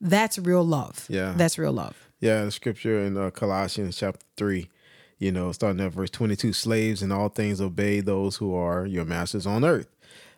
That's 0.03 0.37
real 0.37 0.65
love. 0.65 1.07
Yeah. 1.09 1.33
That's 1.37 1.57
real 1.57 1.73
love. 1.73 2.09
Yeah, 2.21 2.45
the 2.45 2.51
scripture 2.51 3.01
in 3.01 3.17
uh, 3.17 3.31
Colossians 3.31 3.97
chapter 3.97 4.25
3, 4.37 4.69
you 5.19 5.33
know, 5.33 5.53
starting 5.53 5.81
at 5.81 5.93
verse 5.93 6.11
22 6.11 6.53
slaves 6.53 7.03
in 7.03 7.13
all 7.13 7.29
things 7.29 7.61
obey 7.61 8.01
those 8.01 8.37
who 8.37 8.55
are 8.55 8.85
your 8.85 9.05
masters 9.05 9.47
on 9.47 9.65
earth, 9.65 9.89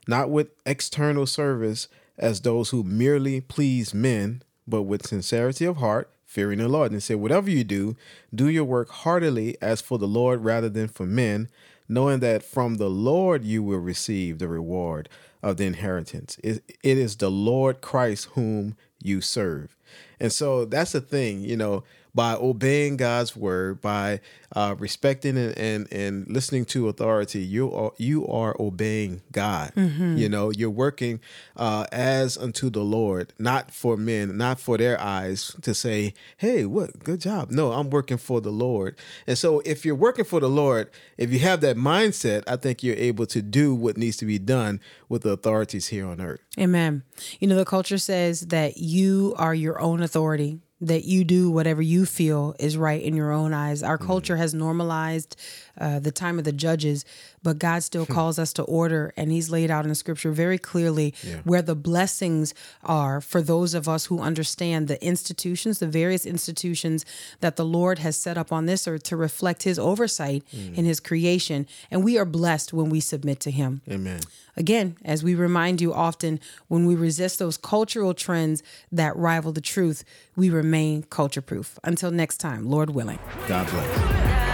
not 0.06 0.30
with 0.30 0.48
external 0.66 1.26
service 1.26 1.88
as 2.18 2.42
those 2.42 2.70
who 2.70 2.84
merely 2.84 3.40
please 3.40 3.94
men, 3.94 4.42
but 4.66 4.82
with 4.82 5.06
sincerity 5.06 5.64
of 5.64 5.78
heart, 5.78 6.10
fearing 6.26 6.58
the 6.58 6.68
Lord. 6.68 6.92
And 6.92 7.02
say, 7.02 7.14
whatever 7.14 7.50
you 7.50 7.64
do, 7.64 7.96
do 8.34 8.48
your 8.48 8.64
work 8.64 8.90
heartily 8.90 9.56
as 9.62 9.80
for 9.80 9.98
the 9.98 10.08
Lord 10.08 10.44
rather 10.44 10.68
than 10.68 10.88
for 10.88 11.06
men, 11.06 11.48
knowing 11.88 12.20
that 12.20 12.42
from 12.42 12.76
the 12.76 12.90
Lord 12.90 13.44
you 13.44 13.62
will 13.62 13.78
receive 13.78 14.38
the 14.38 14.48
reward 14.48 15.08
of 15.42 15.58
the 15.58 15.64
inheritance. 15.64 16.38
It, 16.42 16.62
it 16.82 16.98
is 16.98 17.16
the 17.16 17.30
Lord 17.30 17.82
Christ 17.82 18.28
whom 18.32 18.76
you 19.04 19.20
serve. 19.20 19.76
And 20.20 20.32
so 20.32 20.64
that's 20.64 20.92
the 20.92 21.00
thing, 21.00 21.40
you 21.40 21.56
know, 21.56 21.84
by 22.14 22.34
obeying 22.34 22.96
God's 22.96 23.34
word, 23.34 23.80
by 23.80 24.20
uh, 24.54 24.76
respecting 24.78 25.36
and, 25.36 25.58
and 25.58 25.92
and 25.92 26.28
listening 26.28 26.64
to 26.66 26.88
authority, 26.88 27.40
you 27.40 27.72
are 27.74 27.92
you 27.98 28.24
are 28.28 28.54
obeying 28.60 29.22
God. 29.32 29.72
You 29.74 30.28
know, 30.28 30.50
you're 30.50 30.70
working 30.70 31.18
uh, 31.56 31.86
as 31.90 32.38
unto 32.38 32.70
the 32.70 32.84
Lord, 32.84 33.32
not 33.38 33.72
for 33.72 33.96
men, 33.96 34.36
not 34.36 34.60
for 34.60 34.78
their 34.78 35.00
eyes 35.00 35.56
to 35.62 35.74
say, 35.74 36.14
"Hey, 36.36 36.64
what 36.66 37.02
good 37.02 37.20
job." 37.20 37.50
No, 37.50 37.72
I'm 37.72 37.90
working 37.90 38.18
for 38.18 38.40
the 38.40 38.52
Lord. 38.52 38.96
And 39.26 39.36
so, 39.36 39.58
if 39.64 39.84
you're 39.84 39.96
working 39.96 40.24
for 40.24 40.38
the 40.38 40.48
Lord, 40.48 40.90
if 41.18 41.32
you 41.32 41.40
have 41.40 41.60
that 41.62 41.76
mindset, 41.76 42.44
I 42.46 42.54
think 42.54 42.84
you're 42.84 42.94
able 42.94 43.26
to 43.26 43.42
do 43.42 43.74
what 43.74 43.96
needs 43.96 44.16
to 44.18 44.24
be 44.24 44.38
done 44.38 44.80
with 45.08 45.22
the 45.22 45.30
authorities 45.30 45.88
here 45.88 46.06
on 46.06 46.20
earth. 46.20 46.40
Amen. 46.58 47.02
You 47.40 47.48
know, 47.48 47.56
the 47.56 47.64
culture 47.64 47.98
says 47.98 48.42
that 48.42 48.76
you 48.76 49.34
are 49.36 49.54
your 49.54 49.80
own 49.80 50.00
authority, 50.04 50.60
that 50.80 51.04
you 51.04 51.24
do 51.24 51.50
whatever 51.50 51.82
you 51.82 52.04
feel 52.04 52.54
is 52.58 52.76
right 52.76 53.02
in 53.02 53.16
your 53.16 53.32
own 53.32 53.52
eyes. 53.54 53.82
Our 53.82 53.98
culture 53.98 54.36
has 54.36 54.54
normalized 54.54 55.36
uh, 55.78 55.98
the 55.98 56.12
time 56.12 56.38
of 56.38 56.44
the 56.44 56.52
judges, 56.52 57.04
but 57.42 57.58
God 57.58 57.82
still 57.82 58.06
calls 58.06 58.38
us 58.38 58.52
to 58.54 58.62
order, 58.62 59.12
and 59.16 59.30
He's 59.30 59.50
laid 59.50 59.70
out 59.70 59.84
in 59.84 59.88
the 59.88 59.94
scripture 59.94 60.30
very 60.30 60.58
clearly 60.58 61.14
where 61.44 61.62
the 61.62 61.74
blessings 61.74 62.54
are 62.82 63.20
for 63.20 63.42
those 63.42 63.74
of 63.74 63.88
us 63.88 64.06
who 64.06 64.20
understand 64.20 64.88
the 64.88 65.02
institutions, 65.04 65.78
the 65.78 65.86
various 65.86 66.26
institutions 66.26 67.04
that 67.40 67.56
the 67.56 67.64
Lord 67.64 67.98
has 67.98 68.16
set 68.16 68.38
up 68.38 68.52
on 68.52 68.66
this 68.66 68.86
earth 68.88 69.02
to 69.04 69.16
reflect 69.16 69.64
His 69.64 69.78
oversight 69.78 70.44
in 70.52 70.84
His 70.84 71.00
creation. 71.00 71.66
And 71.90 72.04
we 72.04 72.18
are 72.18 72.24
blessed 72.24 72.72
when 72.72 72.88
we 72.90 73.00
submit 73.00 73.40
to 73.40 73.50
Him. 73.50 73.82
Amen. 73.90 74.20
Again, 74.56 74.96
as 75.04 75.24
we 75.24 75.34
remind 75.34 75.80
you 75.80 75.92
often, 75.92 76.38
when 76.68 76.86
we 76.86 76.94
resist 76.94 77.38
those 77.38 77.56
cultural 77.56 78.14
trends 78.14 78.62
that 78.92 79.16
rival 79.16 79.52
the 79.52 79.60
truth, 79.60 80.04
we 80.36 80.48
remain 80.48 81.02
culture 81.02 81.42
proof. 81.42 81.78
Until 81.82 82.10
next 82.10 82.38
time, 82.38 82.68
Lord 82.70 82.90
willing. 82.90 83.18
God 83.48 83.68
bless. 83.68 84.53